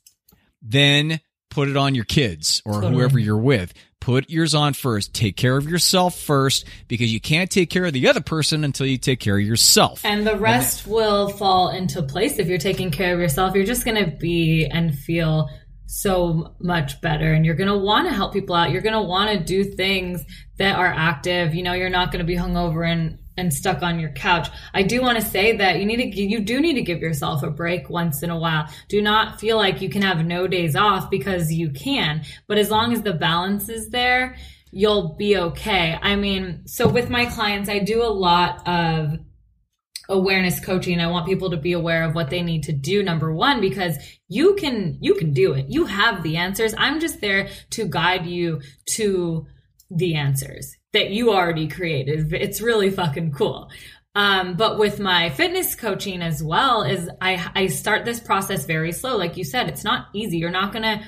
then 0.63 1.21
put 1.55 1.69
it 1.69 1.77
on 1.77 1.95
your 1.95 2.05
kids 2.05 2.61
or 2.65 2.83
whoever 2.83 3.19
you're 3.19 3.39
with. 3.39 3.73
Put 4.01 4.29
yours 4.29 4.55
on 4.55 4.75
first. 4.75 5.15
Take 5.15 5.37
care 5.37 5.57
of 5.57 5.67
yourself 5.67 6.19
first 6.19 6.67
because 6.89 7.11
you 7.11 7.21
can't 7.21 7.51
take 7.51 7.71
care 7.71 7.87
of 7.87 7.95
the 7.95 8.09
other 8.09 8.21
person 8.21 8.63
until 8.65 8.87
you 8.87 8.99
take 8.99 9.21
care 9.21 9.39
of 9.39 9.45
yourself. 9.45 10.05
And 10.05 10.27
the 10.27 10.37
rest 10.37 10.87
will 10.87 11.29
fall 11.29 11.71
into 11.71 12.03
place 12.03 12.39
if 12.39 12.49
you're 12.49 12.59
taking 12.59 12.91
care 12.91 13.15
of 13.15 13.21
yourself. 13.21 13.55
You're 13.55 13.65
just 13.65 13.87
going 13.87 14.05
to 14.05 14.11
be 14.11 14.67
and 14.67 14.95
feel 14.95 15.49
so 15.87 16.55
much 16.61 17.01
better 17.01 17.33
and 17.33 17.47
you're 17.47 17.55
going 17.55 17.71
to 17.71 17.79
want 17.79 18.09
to 18.09 18.13
help 18.13 18.33
people 18.33 18.55
out. 18.55 18.71
You're 18.71 18.83
going 18.83 18.95
to 18.95 19.03
want 19.03 19.31
to 19.31 19.43
do 19.43 19.65
things 19.65 20.25
that 20.59 20.77
are 20.77 20.93
active. 20.93 21.55
You 21.55 21.63
know, 21.63 21.73
you're 21.73 21.89
not 21.89 22.11
going 22.11 22.19
to 22.19 22.27
be 22.27 22.37
hungover 22.37 22.87
and 22.87 23.19
and 23.37 23.53
stuck 23.53 23.83
on 23.83 23.99
your 23.99 24.11
couch. 24.11 24.49
I 24.73 24.83
do 24.83 25.03
want 25.03 25.19
to 25.19 25.25
say 25.25 25.57
that 25.57 25.79
you 25.79 25.87
need 25.87 25.97
to 25.97 26.21
you 26.21 26.41
do 26.41 26.61
need 26.61 26.75
to 26.75 26.83
give 26.83 27.01
yourself 27.01 27.43
a 27.43 27.51
break 27.51 27.91
once 27.91 28.23
in 28.23 28.31
a 28.31 28.39
while. 28.39 28.69
Do 28.89 29.03
not 29.03 29.41
feel 29.41 29.57
like 29.57 29.81
you 29.81 29.89
can 29.89 30.03
have 30.03 30.25
no 30.25 30.47
days 30.47 30.77
off 30.77 31.11
because 31.11 31.53
you 31.53 31.71
can, 31.71 32.23
but 32.47 32.59
as 32.59 32.71
long 32.71 32.93
as 32.93 33.03
the 33.03 33.13
balance 33.13 33.69
is 33.69 33.91
there, 33.91 34.37
you'll 34.71 35.15
be 35.15 35.37
okay. 35.37 35.99
I 36.01 36.17
mean, 36.17 36.67
so 36.67 36.89
with 36.89 37.11
my 37.11 37.27
clients, 37.27 37.69
I 37.69 37.79
do 37.81 38.03
a 38.03 38.07
lot 38.07 38.67
of 38.67 39.19
awareness 40.09 40.61
coaching 40.61 41.01
i 41.01 41.07
want 41.07 41.27
people 41.27 41.51
to 41.51 41.57
be 41.57 41.73
aware 41.73 42.05
of 42.05 42.15
what 42.15 42.29
they 42.29 42.43
need 42.43 42.65
to 42.65 42.73
do 42.73 43.03
number 43.03 43.33
one 43.33 43.61
because 43.61 43.97
you 44.29 44.55
can 44.55 44.99
you 45.01 45.15
can 45.15 45.33
do 45.33 45.55
it 45.55 45.67
you 45.69 45.87
have 45.87 46.23
the 46.23 46.37
answers 46.37 46.75
i'm 46.77 47.01
just 47.01 47.23
there 47.23 47.49
to 47.71 47.89
guide 47.89 48.27
you 48.27 48.61
to 48.85 49.47
the 49.91 50.15
answers 50.15 50.77
that 50.93 51.11
you 51.11 51.33
already 51.33 51.69
created. 51.69 52.33
It's 52.33 52.61
really 52.61 52.91
fucking 52.91 53.33
cool. 53.33 53.71
Um, 54.15 54.55
but 54.55 54.79
with 54.79 55.01
my 55.01 55.31
fitness 55.31 55.75
coaching 55.75 56.23
as 56.23 56.43
well 56.43 56.83
is 56.83 57.11
I, 57.21 57.51
I 57.55 57.67
start 57.67 58.05
this 58.05 58.21
process 58.21 58.65
very 58.65 58.93
slow. 58.93 59.17
Like 59.17 59.37
you 59.37 59.45
said 59.45 59.69
it's 59.69 59.85
not 59.85 60.07
easy. 60.13 60.39
You're 60.39 60.51
not 60.51 60.73
gonna 60.73 61.05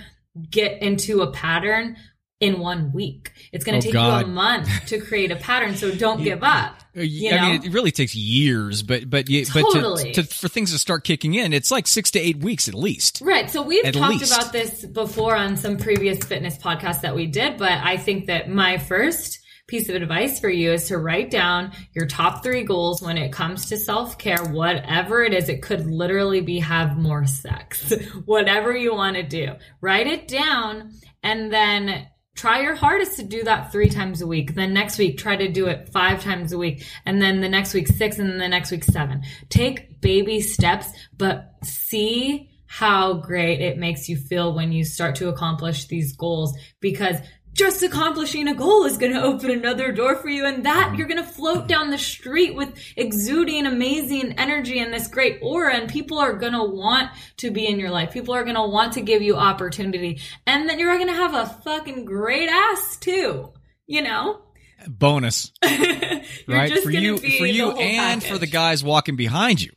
get 0.51 0.83
into 0.83 1.23
a 1.23 1.31
pattern 1.31 1.97
in 2.41 2.59
one 2.59 2.93
week. 2.93 3.33
It's 3.53 3.65
going 3.65 3.77
Oh, 3.77 3.81
to 3.81 3.85
take 3.87 3.93
God. 3.95 4.21
you 4.21 4.25
a 4.27 4.29
month 4.29 4.69
to 4.89 5.01
create 5.07 5.31
a 5.31 5.37
pattern. 5.37 5.75
So 5.77 5.91
don't 5.91 6.23
give 6.23 6.43
up. 6.43 6.83
Uh, 6.97 7.01
you 7.01 7.31
I 7.31 7.37
know? 7.37 7.49
mean, 7.53 7.65
it 7.65 7.73
really 7.73 7.91
takes 7.91 8.15
years, 8.15 8.83
but 8.83 9.09
but 9.09 9.29
you, 9.31 9.47
but 9.55 9.71
to, 9.73 10.13
to 10.15 10.23
for 10.23 10.49
things 10.49 10.73
to 10.73 10.79
start 10.79 11.05
kicking 11.05 11.35
in, 11.35 11.53
it's 11.53 11.71
like 11.71 11.87
six 11.87 12.11
to 12.13 12.19
eight 12.19 12.39
weeks 12.39 12.69
at 12.69 12.75
least. 12.75 13.21
Right. 13.23 13.51
So 13.51 13.63
we've 13.63 13.85
At 13.85 13.95
talked 13.95 14.21
least. 14.21 14.35
about 14.35 14.53
this 14.53 14.85
before 14.85 15.35
on 15.37 15.57
some 15.57 15.77
previous 15.79 16.19
fitness 16.19 16.57
podcasts 16.59 17.01
that 17.03 17.15
we 17.15 17.27
did, 17.27 17.57
but 17.59 17.73
I 17.73 17.97
think 17.97 18.27
that 18.27 18.49
my 18.51 18.79
first 18.79 19.41
piece 19.67 19.89
of 19.89 19.97
advice 19.97 20.39
for 20.39 20.49
you 20.49 20.73
is 20.73 20.89
to 20.89 20.97
write 20.99 21.29
down 21.31 21.73
your 21.93 22.07
top 22.07 22.43
three 22.45 22.63
goals 22.63 23.03
when 23.03 23.19
it 23.19 23.33
comes 23.33 23.67
to 23.67 23.77
self 23.77 24.17
care, 24.19 24.43
whatever 24.45 25.25
it 25.25 25.33
is. 25.35 25.49
It 25.49 25.61
could 25.63 25.87
literally 25.87 26.41
be 26.43 26.61
have 26.61 26.97
more 26.99 27.27
sex, 27.27 27.93
whatever 28.27 28.77
you 28.77 28.95
want 28.95 29.17
to 29.17 29.23
do. 29.23 29.55
Write 29.81 30.07
it 30.07 30.29
down 30.29 30.93
and 31.23 31.53
then 31.53 32.07
try 32.37 32.61
your 32.61 32.75
hardest 32.75 33.17
to 33.17 33.25
do 33.25 33.43
that 33.45 33.73
three 33.73 33.89
times 33.89 34.21
a 34.21 34.27
week. 34.27 34.55
Then 34.55 34.73
next 34.73 34.99
week, 34.99 35.19
try 35.19 35.37
to 35.37 35.51
do 35.51 35.67
it 35.67 35.89
five 35.89 36.23
times 36.23 36.53
a 36.53 36.59
week. 36.59 36.87
And 37.05 37.21
then 37.21 37.41
the 37.41 37.49
next 37.49 37.75
week, 37.75 37.89
six, 37.89 38.19
and 38.19 38.31
then 38.31 38.39
the 38.39 38.49
next 38.49 38.71
week, 38.71 38.85
seven. 38.85 39.23
Take 39.49 40.01
baby 40.01 40.41
steps, 40.41 40.89
but 41.17 41.55
see 41.65 42.51
how 42.67 43.15
great 43.15 43.61
it 43.61 43.79
makes 43.79 44.09
you 44.09 44.17
feel 44.17 44.55
when 44.55 44.73
you 44.73 44.85
start 44.85 45.15
to 45.17 45.29
accomplish 45.29 45.87
these 45.87 46.15
goals 46.17 46.57
because 46.81 47.17
just 47.57 47.83
accomplishing 47.83 48.47
a 48.49 48.55
goal 48.55 48.85
is 48.85 48.99
going 48.99 49.13
to 49.13 49.23
open 49.23 49.51
another 49.51 49.91
door 49.91 50.17
for 50.17 50.29
you 50.29 50.47
and 50.47 50.65
that 50.65 50.89
mm-hmm. 50.89 50.95
you're 50.97 51.09
going 51.09 51.23
to 51.23 51.29
float 51.29 51.67
down 51.67 51.91
the 51.91 51.99
street 51.99 52.55
with 52.55 52.73
exuding 52.97 53.67
amazing 53.67 54.33
energy 54.39 54.79
and 54.79 54.93
this 54.93 55.09
great 55.09 55.39
aura 55.43 55.75
and 55.75 55.91
people 55.91 56.19
are 56.19 56.35
going 56.35 56.53
to 56.53 56.63
want 56.63 57.11
to 57.37 57.51
be 57.51 57.67
in 57.67 57.79
your 57.79 57.91
life 57.91 58.13
people 58.13 58.35
are 58.35 58.45
going 58.45 58.57
to 58.57 58.63
want 58.63 58.93
to 58.93 59.01
give 59.01 59.23
you 59.23 59.35
opportunity 59.37 60.21
and 60.47 60.69
then 60.69 60.79
you're 60.79 60.95
going 60.97 61.09
to 61.09 61.15
have 61.15 61.35
a 61.35 61.47
fucking 61.47 62.05
great 62.05 62.49
ass 62.49 62.97
too 62.99 63.53
you 63.87 64.03
know 64.03 64.41
Bonus, 64.89 65.53
right? 65.65 66.79
For 66.83 66.91
you, 66.91 67.17
for 67.17 67.47
you, 67.47 67.73
and 67.73 68.23
for 68.23 68.39
the 68.39 68.47
guys 68.47 68.85
walking 68.85 69.17
behind 69.17 69.63
you. 69.63 69.73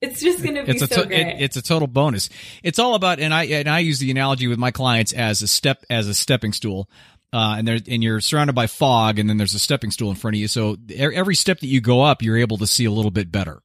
it's 0.00 0.20
just 0.20 0.42
going 0.42 0.56
to 0.56 0.64
be 0.64 0.72
it's 0.72 0.82
a 0.82 0.86
so 0.86 1.02
to- 1.02 1.08
great 1.08 1.26
it- 1.26 1.40
it's 1.40 1.56
a 1.56 1.62
total 1.62 1.88
bonus. 1.88 2.28
It's 2.62 2.78
all 2.78 2.94
about 2.94 3.18
and 3.18 3.32
I 3.32 3.44
and 3.44 3.68
I 3.68 3.78
use 3.80 3.98
the 3.98 4.10
analogy 4.10 4.46
with 4.48 4.58
my 4.58 4.70
clients 4.70 5.12
as 5.12 5.42
a 5.42 5.48
step 5.48 5.84
as 5.88 6.06
a 6.06 6.14
stepping 6.14 6.52
stool. 6.52 6.88
Uh, 7.32 7.54
and 7.58 7.66
there, 7.66 7.78
and 7.88 8.02
you're 8.02 8.20
surrounded 8.20 8.52
by 8.54 8.66
fog, 8.66 9.18
and 9.18 9.28
then 9.28 9.38
there's 9.38 9.54
a 9.54 9.58
stepping 9.58 9.90
stool 9.90 10.10
in 10.10 10.16
front 10.16 10.36
of 10.36 10.40
you. 10.40 10.48
So 10.48 10.76
every 10.94 11.34
step 11.34 11.60
that 11.60 11.66
you 11.66 11.80
go 11.80 12.02
up, 12.02 12.22
you're 12.22 12.36
able 12.36 12.58
to 12.58 12.66
see 12.66 12.84
a 12.84 12.90
little 12.90 13.10
bit 13.10 13.32
better 13.32 13.62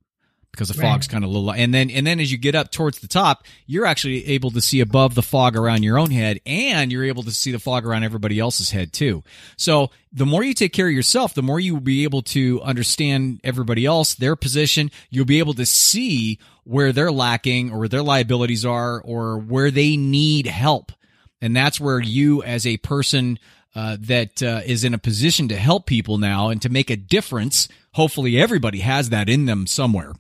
because 0.54 0.70
the 0.70 0.82
Right. 0.82 0.94
fog's 0.94 1.08
kind 1.08 1.24
of 1.24 1.30
little. 1.30 1.52
And 1.52 1.74
then, 1.74 1.90
and 1.92 2.08
then 2.08 2.20
as 2.20 2.32
you 2.32 2.38
get 2.38 2.56
up 2.56 2.72
towards 2.72 3.00
the 3.00 3.08
top, 3.08 3.44
you're 3.68 3.86
actually 3.86 4.26
able 4.28 4.50
to 4.52 4.62
see 4.62 4.80
above 4.80 5.14
the 5.16 5.22
fog 5.22 5.56
around 5.58 5.84
your 5.84 6.00
own 6.00 6.12
head, 6.12 6.40
and 6.46 6.92
you're 6.92 7.04
able 7.04 7.24
to 7.24 7.32
see 7.32 7.52
the 7.52 7.60
fog 7.60 7.86
around 7.86 8.04
everybody 8.04 8.40
else's 8.40 8.72
head 8.72 8.94
too. 8.94 9.22
So 9.58 9.92
the 10.14 10.26
more 10.26 10.44
you 10.44 10.54
take 10.54 10.72
care 10.74 10.88
of 10.88 10.94
yourself, 10.94 11.34
the 11.34 11.44
more 11.44 11.60
you 11.60 11.74
will 11.74 11.82
be 11.82 12.06
able 12.06 12.22
to 12.24 12.62
understand 12.62 13.42
everybody 13.44 13.86
else, 13.86 14.16
their 14.16 14.36
position. 14.38 14.90
You'll 15.10 15.26
be 15.26 15.40
able 15.40 15.54
to 15.56 15.66
see 15.66 16.40
where 16.64 16.92
they're 16.94 17.12
lacking 17.12 17.72
or 17.72 17.80
where 17.80 17.88
their 17.90 18.02
liabilities 18.02 18.66
are 18.66 19.02
or 19.02 19.38
where 19.38 19.72
they 19.72 19.98
need 19.98 20.48
help. 20.48 20.92
And 21.40 21.56
that's 21.56 21.80
where 21.80 22.00
you, 22.00 22.42
as 22.42 22.66
a 22.66 22.78
person 22.78 23.38
uh, 23.78 23.96
that 24.00 24.42
uh, 24.42 24.62
is 24.66 24.84
in 24.84 24.96
a 24.96 24.98
position 24.98 25.48
to 25.50 25.56
help 25.56 25.86
people 25.86 26.18
now 26.18 26.50
and 26.50 26.60
to 26.64 26.68
make 26.68 26.90
a 26.90 26.96
difference, 26.96 27.68
hopefully 27.94 28.36
everybody 28.42 28.80
has 28.80 29.10
that 29.10 29.30
in 29.30 29.46
them 29.46 29.68
somewhere. 29.68 30.14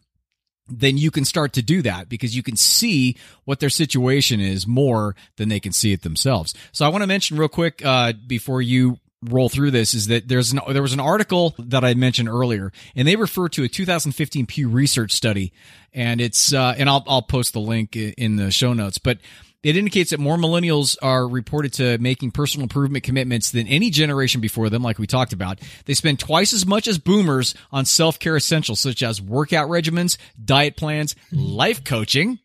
Then 0.67 0.99
you 0.99 1.09
can 1.09 1.25
start 1.25 1.53
to 1.53 1.63
do 1.63 1.81
that 1.81 2.07
because 2.07 2.35
you 2.35 2.43
can 2.43 2.55
see 2.55 3.17
what 3.45 3.59
their 3.59 3.71
situation 3.71 4.39
is 4.39 4.67
more 4.67 5.15
than 5.37 5.49
they 5.49 5.59
can 5.59 5.71
see 5.71 5.91
it 5.91 6.03
themselves. 6.03 6.53
So 6.71 6.85
I 6.85 6.89
want 6.89 7.01
to 7.01 7.07
mention 7.07 7.35
real 7.35 7.47
quick 7.47 7.83
uh, 7.83 8.13
before 8.27 8.61
you 8.61 8.99
roll 9.23 9.49
through 9.49 9.71
this 9.71 9.95
is 9.95 10.05
that 10.05 10.27
there's 10.27 10.51
an, 10.51 10.59
there 10.69 10.83
was 10.83 10.93
an 10.93 10.99
article 10.99 11.55
that 11.57 11.83
I 11.83 11.95
mentioned 11.95 12.29
earlier, 12.29 12.71
and 12.95 13.07
they 13.07 13.15
refer 13.15 13.49
to 13.49 13.63
a 13.63 13.67
2015 13.67 14.45
Pew 14.45 14.69
Research 14.69 15.13
study, 15.13 15.51
and 15.93 16.21
it's 16.21 16.53
uh, 16.53 16.75
and 16.77 16.87
I'll 16.87 17.03
I'll 17.07 17.23
post 17.23 17.53
the 17.53 17.59
link 17.59 17.95
in 17.95 18.35
the 18.35 18.51
show 18.51 18.73
notes, 18.73 18.99
but 18.99 19.17
it 19.63 19.75
indicates 19.75 20.11
that 20.11 20.19
more 20.19 20.37
millennials 20.37 20.97
are 21.01 21.27
reported 21.27 21.73
to 21.73 21.97
making 21.97 22.31
personal 22.31 22.63
improvement 22.63 23.03
commitments 23.03 23.51
than 23.51 23.67
any 23.67 23.89
generation 23.89 24.39
before 24.39 24.69
them, 24.69 24.83
like 24.83 24.99
we 24.99 25.07
talked 25.07 25.33
about. 25.33 25.59
They 25.85 25.93
spend 25.93 26.19
twice 26.19 26.53
as 26.53 26.65
much 26.65 26.87
as 26.87 26.99
boomers 26.99 27.55
on 27.71 27.85
self 27.85 28.19
care 28.19 28.37
essentials 28.37 28.79
such 28.79 29.01
as 29.01 29.21
workout 29.21 29.69
regimens, 29.69 30.17
diet 30.43 30.77
plans, 30.77 31.15
life 31.31 31.83
coaching, 31.83 32.39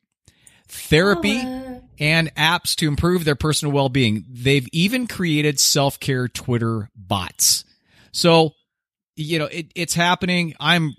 therapy, 0.68 1.38
and 1.98 2.34
apps 2.34 2.74
to 2.76 2.88
improve 2.88 3.24
their 3.24 3.36
personal 3.36 3.72
well 3.72 3.88
being. 3.88 4.24
They've 4.28 4.68
even 4.72 5.06
created 5.06 5.60
self 5.60 6.00
care 6.00 6.28
Twitter 6.28 6.88
bots. 6.96 7.64
So, 8.12 8.52
you 9.16 9.38
know, 9.38 9.46
it, 9.46 9.66
it's 9.74 9.94
happening. 9.94 10.54
I'm, 10.58 10.94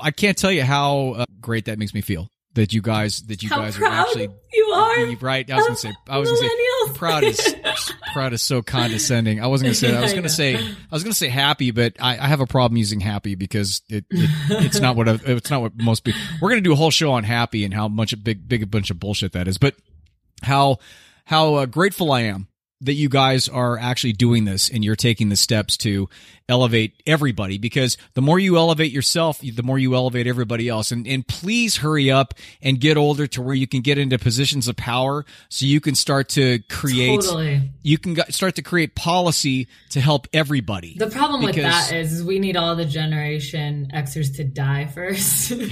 I 0.00 0.10
can't 0.10 0.36
tell 0.36 0.52
you 0.52 0.62
how 0.62 1.10
uh, 1.10 1.24
great 1.40 1.66
that 1.66 1.78
makes 1.78 1.92
me 1.92 2.00
feel 2.00 2.30
that 2.60 2.74
you 2.74 2.82
guys, 2.82 3.22
that 3.22 3.42
you 3.42 3.48
how 3.48 3.56
guys 3.56 3.78
are 3.78 3.86
actually 3.86 4.28
you 4.52 4.64
are 4.66 5.16
right. 5.16 5.50
I 5.50 5.56
was 5.56 5.66
gonna 5.66 5.76
say. 5.76 5.92
I 6.06 6.18
was 6.18 6.28
gonna 6.28 6.40
say. 6.40 6.94
Proud 6.94 7.24
is 7.24 7.56
proud 8.12 8.32
is 8.34 8.42
so 8.42 8.60
condescending. 8.60 9.40
I 9.40 9.46
wasn't 9.46 9.68
gonna 9.68 9.74
say. 9.74 9.90
That. 9.92 9.98
I 9.98 10.02
was 10.02 10.12
gonna 10.14 10.28
say. 10.28 10.56
I 10.56 10.76
was 10.90 11.02
gonna 11.02 11.14
say 11.14 11.28
happy, 11.28 11.70
but 11.70 11.94
I, 11.98 12.18
I 12.18 12.26
have 12.26 12.40
a 12.40 12.46
problem 12.46 12.76
using 12.76 13.00
happy 13.00 13.34
because 13.34 13.80
it, 13.88 14.04
it 14.10 14.30
it's 14.50 14.78
not 14.78 14.94
what 14.94 15.08
I, 15.08 15.18
it's 15.24 15.50
not 15.50 15.62
what 15.62 15.72
most 15.76 16.04
people. 16.04 16.20
We're 16.42 16.50
gonna 16.50 16.60
do 16.60 16.72
a 16.72 16.76
whole 16.76 16.90
show 16.90 17.12
on 17.12 17.24
happy 17.24 17.64
and 17.64 17.72
how 17.72 17.88
much 17.88 18.12
a 18.12 18.18
big 18.18 18.46
big 18.46 18.70
bunch 18.70 18.90
of 18.90 19.00
bullshit 19.00 19.32
that 19.32 19.48
is. 19.48 19.56
But 19.56 19.74
how 20.42 20.78
how 21.24 21.54
uh, 21.54 21.66
grateful 21.66 22.12
I 22.12 22.22
am 22.22 22.48
that 22.82 22.94
you 22.94 23.08
guys 23.08 23.48
are 23.48 23.78
actually 23.78 24.12
doing 24.12 24.44
this 24.44 24.70
and 24.70 24.84
you're 24.84 24.96
taking 24.96 25.28
the 25.28 25.36
steps 25.36 25.76
to 25.76 26.08
elevate 26.48 27.00
everybody 27.06 27.58
because 27.58 27.96
the 28.14 28.22
more 28.22 28.38
you 28.38 28.56
elevate 28.56 28.90
yourself, 28.90 29.40
the 29.40 29.62
more 29.62 29.78
you 29.78 29.94
elevate 29.94 30.26
everybody 30.26 30.68
else. 30.68 30.90
And, 30.90 31.06
and 31.06 31.26
please 31.26 31.76
hurry 31.78 32.10
up 32.10 32.34
and 32.62 32.80
get 32.80 32.96
older 32.96 33.26
to 33.28 33.42
where 33.42 33.54
you 33.54 33.66
can 33.66 33.82
get 33.82 33.98
into 33.98 34.18
positions 34.18 34.66
of 34.66 34.76
power 34.76 35.24
so 35.48 35.66
you 35.66 35.80
can 35.80 35.94
start 35.94 36.30
to 36.30 36.60
create, 36.70 37.20
Totally. 37.20 37.70
you 37.82 37.98
can 37.98 38.16
start 38.32 38.56
to 38.56 38.62
create 38.62 38.94
policy 38.94 39.68
to 39.90 40.00
help 40.00 40.26
everybody. 40.32 40.96
The 40.98 41.10
problem 41.10 41.42
with 41.42 41.56
that 41.56 41.92
is, 41.92 42.14
is 42.14 42.24
we 42.24 42.38
need 42.38 42.56
all 42.56 42.74
the 42.76 42.86
Generation 42.86 43.90
Xers 43.94 44.34
to 44.36 44.44
die 44.44 44.86
first. 44.86 45.52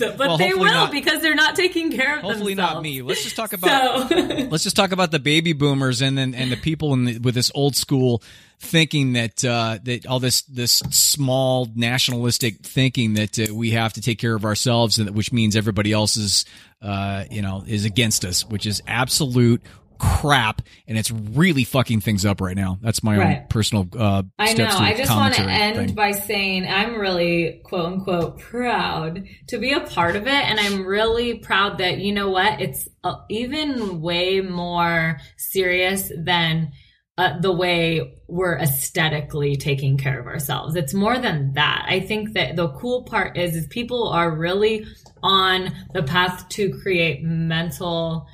So- 0.00 0.16
but 0.16 0.28
Well, 0.28 0.38
they 0.38 0.52
will 0.54 0.64
not- 0.64 0.90
because 0.90 1.22
they're 1.22 1.34
not 1.36 1.54
taking 1.54 1.92
care 1.92 2.16
of 2.16 2.22
themselves. 2.22 2.34
Hopefully 2.38 2.54
themselves. 2.54 2.74
not 2.74 2.82
me. 2.82 3.02
Let's 3.02 3.22
just 3.22 3.36
talk 3.36 3.52
about 3.58 4.08
So 4.08 4.16
let's 4.50 4.64
just 4.64 4.74
talk 4.76 4.90
about 4.92 5.10
the 5.12 5.18
baby 5.20 5.52
boomers 5.52 6.00
and 6.02 6.18
then 6.18 6.34
and 6.34 6.50
the 6.50 6.56
people 6.56 6.92
in 6.94 7.04
the, 7.04 7.18
with 7.18 7.34
this 7.34 7.50
old 7.54 7.76
school 7.76 8.22
thinking 8.58 9.14
that 9.14 9.42
uh, 9.44 9.78
that 9.84 10.06
all 10.06 10.20
this 10.20 10.42
this 10.42 10.82
small 10.90 11.66
nationalistic 11.74 12.60
thinking 12.62 13.14
that 13.14 13.38
uh, 13.38 13.54
we 13.54 13.70
have 13.70 13.92
to 13.94 14.00
take 14.00 14.18
care 14.18 14.34
of 14.34 14.44
ourselves 14.44 14.98
and 14.98 15.06
that, 15.08 15.12
which 15.14 15.32
means 15.32 15.56
everybody 15.56 15.92
else 15.92 16.16
is 16.16 16.44
uh, 16.82 17.24
you 17.30 17.42
know 17.42 17.64
is 17.66 17.84
against 17.84 18.24
us, 18.24 18.44
which 18.44 18.66
is 18.66 18.82
absolute 18.86 19.62
crap 20.00 20.62
and 20.88 20.96
it's 20.96 21.10
really 21.10 21.64
fucking 21.64 22.00
things 22.00 22.24
up 22.24 22.40
right 22.40 22.56
now. 22.56 22.78
That's 22.80 23.02
my 23.02 23.16
own 23.16 23.46
personal 23.48 23.86
uh 23.96 24.22
I 24.38 24.54
know. 24.54 24.66
to 24.66 24.78
I 24.78 24.94
just 24.94 25.10
want 25.10 25.34
to 25.34 25.42
end 25.42 25.76
thing. 25.76 25.94
by 25.94 26.12
saying 26.12 26.66
I'm 26.66 26.98
really 26.98 27.60
quote 27.64 27.86
unquote 27.86 28.40
proud 28.40 29.24
to 29.48 29.58
be 29.58 29.72
a 29.72 29.80
part 29.80 30.16
of 30.16 30.26
it. 30.26 30.32
And 30.32 30.58
I'm 30.58 30.86
really 30.86 31.38
proud 31.38 31.78
that, 31.78 31.98
you 31.98 32.12
know 32.12 32.30
what? 32.30 32.60
It's 32.60 32.88
uh, 33.04 33.16
even 33.28 34.00
way 34.00 34.40
more 34.40 35.18
serious 35.36 36.10
than 36.16 36.72
uh, 37.18 37.38
the 37.40 37.52
way 37.52 38.18
we're 38.28 38.56
aesthetically 38.56 39.54
taking 39.56 39.98
care 39.98 40.18
of 40.18 40.26
ourselves. 40.26 40.74
It's 40.76 40.94
more 40.94 41.18
than 41.18 41.52
that. 41.54 41.84
I 41.86 42.00
think 42.00 42.32
that 42.32 42.56
the 42.56 42.70
cool 42.70 43.04
part 43.04 43.36
is, 43.36 43.54
is 43.54 43.66
people 43.66 44.08
are 44.08 44.34
really 44.34 44.86
on 45.22 45.70
the 45.92 46.02
path 46.02 46.48
to 46.50 46.70
create 46.80 47.22
mental 47.22 48.26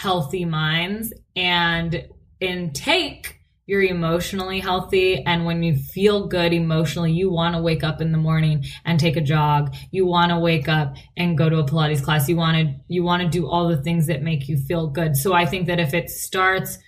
healthy 0.00 0.46
minds 0.46 1.12
and 1.36 2.08
intake 2.40 3.36
you're 3.66 3.82
emotionally 3.82 4.58
healthy. 4.58 5.22
And 5.24 5.44
when 5.44 5.62
you 5.62 5.76
feel 5.76 6.26
good 6.26 6.52
emotionally 6.52 7.12
you 7.12 7.30
want 7.30 7.54
to 7.54 7.62
wake 7.62 7.84
up 7.84 8.00
in 8.00 8.10
the 8.10 8.18
morning 8.18 8.64
and 8.84 8.98
take 8.98 9.16
a 9.16 9.20
jog. 9.20 9.76
You 9.92 10.06
want 10.06 10.30
to 10.30 10.38
wake 10.40 10.68
up 10.68 10.96
and 11.16 11.38
go 11.38 11.48
to 11.48 11.58
a 11.58 11.64
pilates 11.64 12.02
class. 12.02 12.28
You 12.28 12.36
want 12.36 12.56
to 12.56 12.74
you 12.88 13.04
want 13.04 13.22
to 13.22 13.28
do 13.28 13.46
all 13.46 13.68
the 13.68 13.80
things 13.82 14.06
that 14.06 14.22
make 14.22 14.48
you 14.48 14.56
feel 14.56 14.88
good. 14.88 15.16
So 15.16 15.34
i 15.34 15.44
think 15.44 15.66
that 15.66 15.78
if 15.78 15.92
it 15.92 16.08
starts 16.08 16.78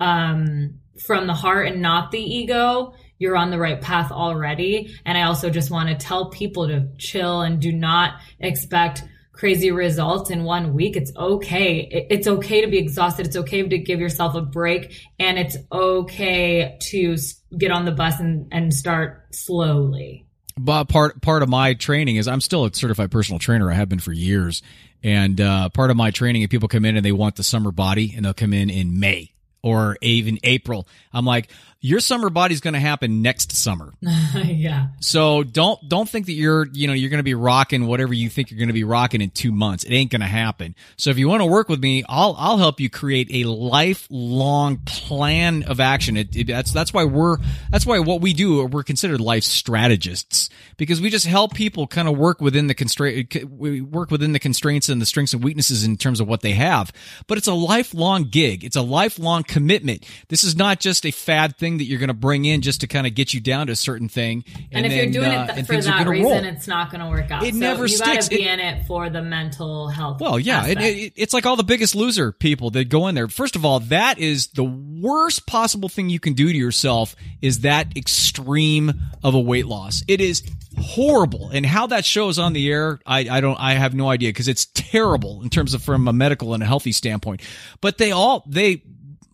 um 0.00 0.80
from 0.98 1.26
the 1.26 1.34
heart 1.34 1.68
and 1.68 1.82
not 1.82 2.10
the 2.10 2.20
ego 2.20 2.94
you're 3.18 3.36
on 3.36 3.50
the 3.50 3.58
right 3.58 3.80
path 3.80 4.10
already. 4.10 4.96
And 5.04 5.16
i 5.18 5.22
also 5.22 5.50
just 5.50 5.70
want 5.70 5.90
to 5.90 5.94
tell 5.94 6.30
people 6.30 6.66
to 6.68 6.88
chill 6.98 7.42
and 7.42 7.60
do 7.60 7.70
not 7.70 8.14
expect 8.40 9.04
crazy 9.42 9.72
results 9.72 10.30
in 10.30 10.44
one 10.44 10.72
week. 10.72 10.94
It's 10.94 11.10
okay. 11.16 12.06
It's 12.08 12.28
okay 12.28 12.60
to 12.60 12.68
be 12.68 12.78
exhausted. 12.78 13.26
It's 13.26 13.34
okay 13.34 13.66
to 13.66 13.76
give 13.76 13.98
yourself 13.98 14.36
a 14.36 14.40
break 14.40 14.96
and 15.18 15.36
it's 15.36 15.56
okay 15.72 16.78
to 16.80 17.16
get 17.58 17.72
on 17.72 17.84
the 17.84 17.90
bus 17.90 18.20
and, 18.20 18.46
and 18.52 18.72
start 18.72 19.34
slowly. 19.34 20.28
but 20.56 20.84
part 20.84 21.20
part 21.22 21.42
of 21.42 21.48
my 21.48 21.74
training 21.74 22.14
is 22.14 22.28
I'm 22.28 22.40
still 22.40 22.66
a 22.66 22.72
certified 22.72 23.10
personal 23.10 23.40
trainer. 23.40 23.68
I 23.68 23.74
have 23.74 23.88
been 23.88 23.98
for 23.98 24.12
years, 24.12 24.62
and 25.02 25.40
uh, 25.40 25.70
part 25.70 25.90
of 25.90 25.96
my 25.96 26.12
training, 26.12 26.42
if 26.42 26.50
people 26.50 26.68
come 26.68 26.84
in 26.84 26.96
and 26.96 27.04
they 27.04 27.10
want 27.10 27.34
the 27.34 27.42
summer 27.42 27.72
body, 27.72 28.12
and 28.14 28.24
they'll 28.24 28.34
come 28.34 28.52
in 28.52 28.70
in 28.70 29.00
May 29.00 29.32
or 29.60 29.96
even 30.02 30.38
April, 30.44 30.86
I'm 31.12 31.24
like, 31.24 31.50
Your 31.84 31.98
summer 31.98 32.30
body's 32.30 32.60
going 32.60 32.74
to 32.74 32.80
happen 32.80 33.22
next 33.22 33.52
summer. 33.52 33.92
yeah. 34.00 34.88
So 35.00 35.42
don't 35.42 35.88
don't 35.88 36.08
think 36.08 36.26
that 36.26 36.32
you're 36.32 36.68
you 36.68 36.86
know 36.86 36.92
you're 36.92 37.10
going 37.10 37.18
to 37.18 37.24
be 37.24 37.34
rocking 37.34 37.88
whatever 37.88 38.14
you 38.14 38.30
think 38.30 38.50
you're 38.52 38.58
going 38.58 38.68
to 38.68 38.72
be 38.72 38.84
rocking 38.84 39.20
in 39.20 39.30
two 39.30 39.50
months. 39.50 39.82
It 39.82 39.92
ain't 39.92 40.12
going 40.12 40.20
to 40.20 40.28
happen. 40.28 40.76
So 40.96 41.10
if 41.10 41.18
you 41.18 41.28
want 41.28 41.40
to 41.40 41.46
work 41.46 41.68
with 41.68 41.80
me, 41.80 42.04
I'll 42.08 42.36
I'll 42.38 42.56
help 42.56 42.78
you 42.78 42.88
create 42.88 43.28
a 43.32 43.48
lifelong 43.48 44.78
plan 44.78 45.64
of 45.64 45.80
action. 45.80 46.16
It, 46.16 46.36
it, 46.36 46.46
that's 46.46 46.72
that's 46.72 46.94
why 46.94 47.02
we're 47.02 47.38
that's 47.70 47.84
why 47.84 47.98
what 47.98 48.20
we 48.20 48.32
do 48.32 48.64
we're 48.66 48.84
considered 48.84 49.20
life 49.20 49.42
strategists 49.42 50.50
because 50.76 51.00
we 51.00 51.10
just 51.10 51.26
help 51.26 51.52
people 51.52 51.88
kind 51.88 52.06
of 52.06 52.16
work 52.16 52.40
within 52.40 52.68
the 52.68 52.74
constraint 52.74 53.34
we 53.50 53.80
work 53.80 54.12
within 54.12 54.32
the 54.32 54.38
constraints 54.38 54.88
and 54.88 55.02
the 55.02 55.06
strengths 55.06 55.32
and 55.32 55.42
weaknesses 55.42 55.84
in 55.84 55.96
terms 55.96 56.20
of 56.20 56.28
what 56.28 56.42
they 56.42 56.52
have. 56.52 56.92
But 57.26 57.38
it's 57.38 57.48
a 57.48 57.54
lifelong 57.54 58.24
gig. 58.24 58.62
It's 58.62 58.76
a 58.76 58.82
lifelong 58.82 59.42
commitment. 59.42 60.06
This 60.28 60.44
is 60.44 60.54
not 60.54 60.78
just 60.78 61.04
a 61.04 61.10
fad 61.10 61.56
thing 61.56 61.71
that 61.78 61.84
you're 61.84 61.98
going 61.98 62.08
to 62.08 62.14
bring 62.14 62.44
in 62.44 62.60
just 62.62 62.80
to 62.82 62.86
kind 62.86 63.06
of 63.06 63.14
get 63.14 63.32
you 63.34 63.40
down 63.40 63.66
to 63.66 63.72
a 63.72 63.76
certain 63.76 64.08
thing. 64.08 64.44
And, 64.72 64.86
if 64.86 64.92
then, 64.92 65.12
you're 65.12 65.22
doing 65.22 65.36
uh, 65.36 65.46
it 65.50 65.54
th- 65.54 65.66
for 65.66 65.80
that 65.80 66.06
reason, 66.06 66.24
roll. 66.30 66.44
it's 66.44 66.66
not 66.66 66.90
going 66.90 67.02
to 67.04 67.10
work 67.10 67.30
out. 67.30 67.42
It 67.44 67.54
so 67.54 67.60
never 67.60 67.82
you 67.82 67.96
sticks. 67.96 68.28
gotta 68.28 68.36
be 68.36 68.42
It- 68.44 68.46
in 68.48 68.60
it 68.60 68.86
for 68.86 69.10
the 69.10 69.22
mental 69.22 69.88
health. 69.88 70.20
Well, 70.20 70.38
yeah, 70.38 70.66
it, 70.66 70.80
it, 70.80 71.12
it's 71.16 71.34
like 71.34 71.46
all 71.46 71.56
the 71.56 71.64
biggest 71.64 71.94
loser 71.94 72.32
people 72.32 72.70
that 72.70 72.88
go 72.88 73.08
in 73.08 73.14
there. 73.14 73.28
First 73.28 73.56
of 73.56 73.64
all, 73.64 73.80
that 73.80 74.18
is 74.18 74.48
the 74.48 74.64
worst 74.64 75.46
possible 75.46 75.88
thing 75.88 76.08
you 76.10 76.20
can 76.20 76.34
do 76.34 76.50
to 76.52 76.56
yourself 76.58 77.16
is 77.40 77.60
that 77.60 77.96
extreme 77.96 78.92
of 79.22 79.34
a 79.34 79.40
weight 79.40 79.66
loss. 79.66 80.02
It 80.08 80.20
is 80.20 80.42
horrible. 80.78 81.50
And 81.50 81.64
how 81.66 81.86
that 81.88 82.04
shows 82.04 82.38
on 82.38 82.52
the 82.52 82.70
air, 82.70 83.00
I, 83.06 83.28
I 83.28 83.40
don't, 83.40 83.58
I 83.60 83.74
have 83.74 83.94
no 83.94 84.08
idea 84.08 84.30
because 84.30 84.48
it's 84.48 84.66
terrible 84.66 85.42
in 85.42 85.50
terms 85.50 85.74
of 85.74 85.82
from 85.82 86.08
a 86.08 86.12
medical 86.12 86.54
and 86.54 86.62
a 86.62 86.66
healthy 86.66 86.92
standpoint. 86.92 87.42
But 87.80 87.98
they 87.98 88.12
all, 88.12 88.44
they, 88.46 88.82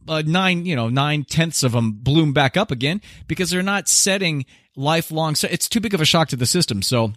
uh, 0.08 0.22
nine, 0.26 0.66
you 0.66 0.76
know, 0.76 0.88
nine 0.88 1.24
tenths 1.24 1.62
of 1.62 1.72
them 1.72 1.92
bloom 1.92 2.32
back 2.32 2.56
up 2.56 2.70
again 2.70 3.00
because 3.26 3.50
they're 3.50 3.62
not 3.62 3.88
setting 3.88 4.46
lifelong. 4.76 5.34
So 5.34 5.48
it's 5.50 5.68
too 5.68 5.80
big 5.80 5.94
of 5.94 6.00
a 6.00 6.04
shock 6.04 6.28
to 6.28 6.36
the 6.36 6.46
system. 6.46 6.82
So 6.82 7.12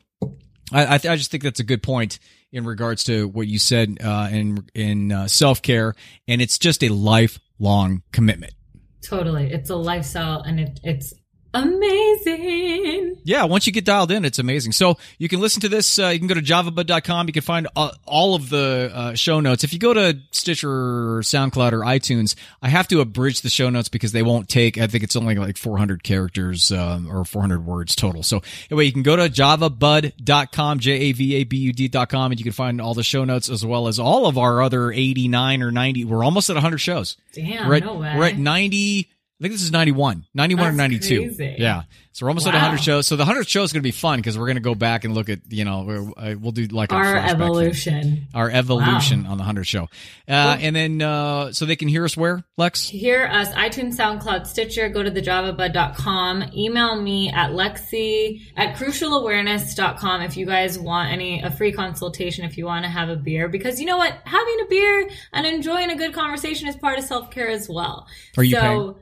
I, 0.73 0.95
I, 0.95 0.97
th- 0.97 1.12
I 1.12 1.15
just 1.15 1.32
think 1.32 1.43
that's 1.43 1.60
a 1.60 1.65
good 1.65 1.84
point 1.84 2.19
in 2.51 2.65
regards 2.65 3.04
to 3.06 3.27
what 3.27 3.47
you 3.47 3.60
said 3.60 3.97
uh, 4.04 4.30
in 4.32 4.65
in 4.73 5.12
uh, 5.12 5.27
self 5.27 5.62
care, 5.62 5.93
and 6.27 6.41
it's 6.41 6.58
just 6.58 6.84
a 6.84 6.89
lifelong 6.89 8.04
commitment. 8.12 8.54
totally. 9.01 9.51
It's 9.51 9.69
a 9.69 9.75
lifestyle, 9.75 10.41
and 10.41 10.60
it, 10.60 10.80
it's 10.84 11.13
amazing. 11.53 13.17
Yeah, 13.23 13.43
once 13.45 13.67
you 13.67 13.73
get 13.73 13.85
dialed 13.85 14.11
in, 14.11 14.25
it's 14.25 14.39
amazing. 14.39 14.71
So 14.71 14.97
you 15.17 15.29
can 15.29 15.39
listen 15.39 15.61
to 15.61 15.69
this. 15.69 15.99
Uh, 15.99 16.07
you 16.07 16.19
can 16.19 16.27
go 16.27 16.35
to 16.35 16.41
javabud.com. 16.41 17.27
You 17.27 17.33
can 17.33 17.41
find 17.41 17.67
uh, 17.75 17.91
all 18.05 18.35
of 18.35 18.49
the 18.49 18.91
uh, 18.93 19.13
show 19.15 19.39
notes. 19.39 19.63
If 19.63 19.73
you 19.73 19.79
go 19.79 19.93
to 19.93 20.17
Stitcher 20.31 20.69
or 20.69 21.21
SoundCloud 21.21 21.73
or 21.73 21.79
iTunes, 21.79 22.35
I 22.61 22.69
have 22.69 22.87
to 22.89 23.01
abridge 23.01 23.41
the 23.41 23.49
show 23.49 23.69
notes 23.69 23.89
because 23.89 24.11
they 24.11 24.23
won't 24.23 24.49
take, 24.49 24.77
I 24.77 24.87
think 24.87 25.03
it's 25.03 25.15
only 25.15 25.35
like 25.35 25.57
400 25.57 26.03
characters 26.03 26.71
um, 26.71 27.09
or 27.11 27.25
400 27.25 27.65
words 27.65 27.95
total. 27.95 28.23
So 28.23 28.41
anyway, 28.69 28.85
you 28.85 28.93
can 28.93 29.03
go 29.03 29.15
to 29.15 29.29
javabud.com, 29.29 30.79
J-A-V-A-B-U-D.com, 30.79 32.31
and 32.31 32.39
you 32.39 32.43
can 32.43 32.53
find 32.53 32.81
all 32.81 32.93
the 32.93 33.03
show 33.03 33.23
notes 33.23 33.49
as 33.49 33.65
well 33.65 33.87
as 33.87 33.99
all 33.99 34.25
of 34.25 34.37
our 34.37 34.61
other 34.61 34.91
89 34.91 35.61
or 35.63 35.71
90. 35.71 36.05
We're 36.05 36.23
almost 36.23 36.49
at 36.49 36.55
100 36.55 36.77
shows. 36.79 37.17
Damn, 37.33 37.67
we're 37.67 37.75
at, 37.75 37.83
no 37.83 37.95
way. 37.95 38.15
We're 38.17 38.27
at 38.27 38.37
90. 38.37 39.09
I 39.41 39.45
think 39.45 39.54
this 39.56 39.63
is 39.63 39.71
91, 39.71 40.27
91 40.36 40.67
or 40.67 40.71
92. 40.73 41.21
crazy. 41.23 41.56
Yeah. 41.58 41.82
So 42.12 42.25
we're 42.25 42.30
almost 42.30 42.45
at 42.45 42.54
Wow. 42.54 42.60
100 42.60 42.77
shows. 42.84 43.08
So 43.08 43.15
the 43.15 43.23
100 43.23 43.49
show 43.49 43.63
is 43.63 43.73
going 43.73 43.80
to 43.82 43.88
be 43.88 43.89
fun 43.89 44.19
because 44.19 44.38
we're 44.38 44.45
going 44.45 44.58
to 44.58 44.62
go 44.62 44.75
back 44.75 45.04
and 45.04 45.15
look 45.15 45.30
at, 45.30 45.39
you 45.49 45.65
know, 45.65 45.82
we're- 45.82 46.13
uh, 46.15 46.36
we'll 46.39 46.51
do 46.51 46.65
like 46.67 46.91
a 46.91 46.95
Our 46.95 47.06
flashback 47.06 47.21
thing. 47.32 47.41
evolution. 47.41 48.27
Our 48.36 48.51
evolution 48.51 49.25
on 49.25 49.38
the 49.38 49.41
100 49.43 49.63
show. 49.63 49.88
Uh, 50.27 50.58
and 50.62 50.75
then, 50.75 51.01
uh, 51.01 51.54
so 51.54 51.65
they 51.65 51.75
can 51.75 51.88
hear 51.88 52.06
us 52.06 52.15
where, 52.15 52.43
Lex? 52.58 52.88
Hear 52.88 53.25
us, 53.25 53.47
iTunes, 53.49 53.95
SoundCloud, 53.95 54.45
Stitcher, 54.45 54.89
go 54.89 55.01
to 55.01 55.10
thejavabud.com. 55.10 56.51
Email 56.56 57.01
me 57.01 57.30
at 57.32 57.49
lexi 57.51 58.41
at 58.56 58.75
crucialawareness.com 58.75 60.21
if 60.21 60.38
you 60.38 60.45
guys 60.45 60.77
want 60.77 61.12
any, 61.12 61.41
a 61.41 61.49
free 61.49 61.71
consultation 61.71 62.45
if 62.45 62.58
you 62.58 62.65
want 62.65 62.86
to 62.86 62.91
have 62.91 63.10
a 63.10 63.15
beer. 63.15 63.47
Because 63.47 63.80
you 63.80 63.86
know 63.86 63.97
what? 63.97 64.13
Having 64.25 64.58
a 64.62 64.65
beer 64.69 65.10
and 65.34 65.47
enjoying 65.47 65.89
a 65.89 65.95
good 65.95 66.13
conversation 66.13 66.67
is 66.67 66.75
part 66.75 66.99
of 66.99 67.06
self-care 67.06 67.49
as 67.49 67.67
well. 67.69 68.08
Are 68.38 68.43
you 68.43 68.56
so, 68.56 68.62
paying? 68.62 68.95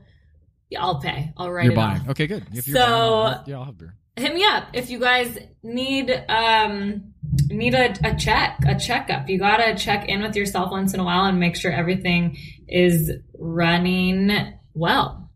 Yeah, 0.69 0.83
I'll 0.83 0.99
pay. 1.01 1.33
I'll 1.37 1.51
write 1.51 1.65
You're 1.65 1.75
buying. 1.75 2.01
off. 2.01 2.09
Okay, 2.09 2.27
good. 2.27 2.45
If 2.53 2.67
you're 2.67 2.77
So- 2.77 2.85
buying, 2.85 3.33
I'll- 3.37 3.43
yeah, 3.47 3.55
I'll 3.57 3.65
have 3.65 3.77
beer. 3.77 3.95
hit 4.17 4.33
me 4.33 4.43
up 4.43 4.65
if 4.73 4.89
you 4.89 4.99
guys 4.99 5.37
need 5.63 6.11
um 6.27 7.13
need 7.49 7.73
a, 7.73 7.93
a 8.03 8.15
check 8.17 8.59
a 8.67 8.77
checkup 8.77 9.29
you 9.29 9.37
gotta 9.39 9.75
check 9.75 10.09
in 10.09 10.21
with 10.21 10.35
yourself 10.35 10.71
once 10.71 10.93
in 10.93 10.99
a 10.99 11.03
while 11.05 11.23
and 11.25 11.39
make 11.39 11.55
sure 11.55 11.71
everything 11.71 12.37
is 12.67 13.09
running 13.37 14.29
well 14.73 15.28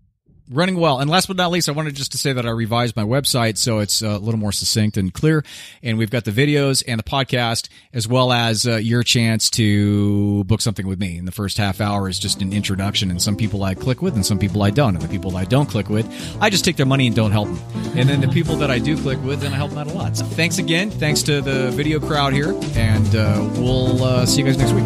running 0.54 0.78
well. 0.78 1.00
And 1.00 1.10
last 1.10 1.28
but 1.28 1.38
not 1.38 1.52
least, 1.52 1.70
I 1.70 1.72
wanted 1.72 1.96
just 1.96 2.12
to 2.14 2.18
say 2.18 2.34
that 2.34 2.46
I 2.46 2.52
revised 2.52 2.96
my 2.96 3.04
website 3.04 3.58
so 3.58 3.80
it's 3.80 4.02
uh, 4.02 4.10
a 4.10 4.18
little 4.18 4.40
more 4.40 4.52
succinct 4.52 4.98
and 4.98 5.14
clear. 5.14 5.44
And 5.82 5.98
we've 5.98 6.10
got 6.10 6.26
the 6.26 6.32
videos 6.32 6.84
and 6.88 7.00
the 7.00 7.04
podcast, 7.04 7.70
as 7.94 8.08
well 8.08 8.32
as 8.32 8.66
uh, 8.66 8.76
your 8.76 9.04
chance 9.04 9.50
to 9.52 10.44
book 10.46 10.62
something 10.62 10.88
with 10.88 11.00
me. 11.00 11.18
And 11.18 11.28
the 11.28 11.32
first 11.32 11.58
half 11.58 11.82
hour 11.82 12.08
is 12.08 12.20
just 12.20 12.42
an 12.42 12.54
introduction. 12.54 13.10
And 13.12 13.22
some 13.22 13.36
people 13.36 13.64
I 13.64 13.76
click 13.76 14.02
with, 14.02 14.16
and 14.16 14.26
some 14.26 14.40
people 14.40 14.64
I 14.64 14.70
don't. 14.70 14.96
And 14.96 15.04
the 15.04 15.10
people 15.10 15.36
I 15.38 15.46
don't 15.46 15.68
click 15.68 15.90
with, 15.90 16.08
I 16.40 16.50
just 16.50 16.64
take 16.66 16.78
their 16.78 16.86
money 16.86 17.08
and 17.08 17.16
don't 17.16 17.32
help 17.32 17.48
them. 17.48 17.60
And 17.98 18.08
then 18.08 18.22
the 18.22 18.28
people 18.28 18.56
that 18.58 18.72
I 18.72 18.80
do 18.80 18.98
click 18.98 19.22
with, 19.24 19.42
then 19.42 19.54
I 19.54 19.56
help 19.56 19.72
them 19.72 19.80
out 19.80 19.88
a 19.88 19.94
lot. 19.94 20.18
So 20.18 20.26
thanks 20.26 20.58
again. 20.58 20.92
Thanks 20.92 21.24
to 21.24 21.42
the 21.42 21.72
video 21.72 22.00
crowd 22.00 22.34
here, 22.34 22.54
and 22.76 23.16
uh, 23.16 23.50
we'll 23.56 24.04
uh, 24.04 24.26
see 24.26 24.42
you 24.42 24.48
guys 24.48 24.58
next 24.58 24.74
week. 24.74 24.84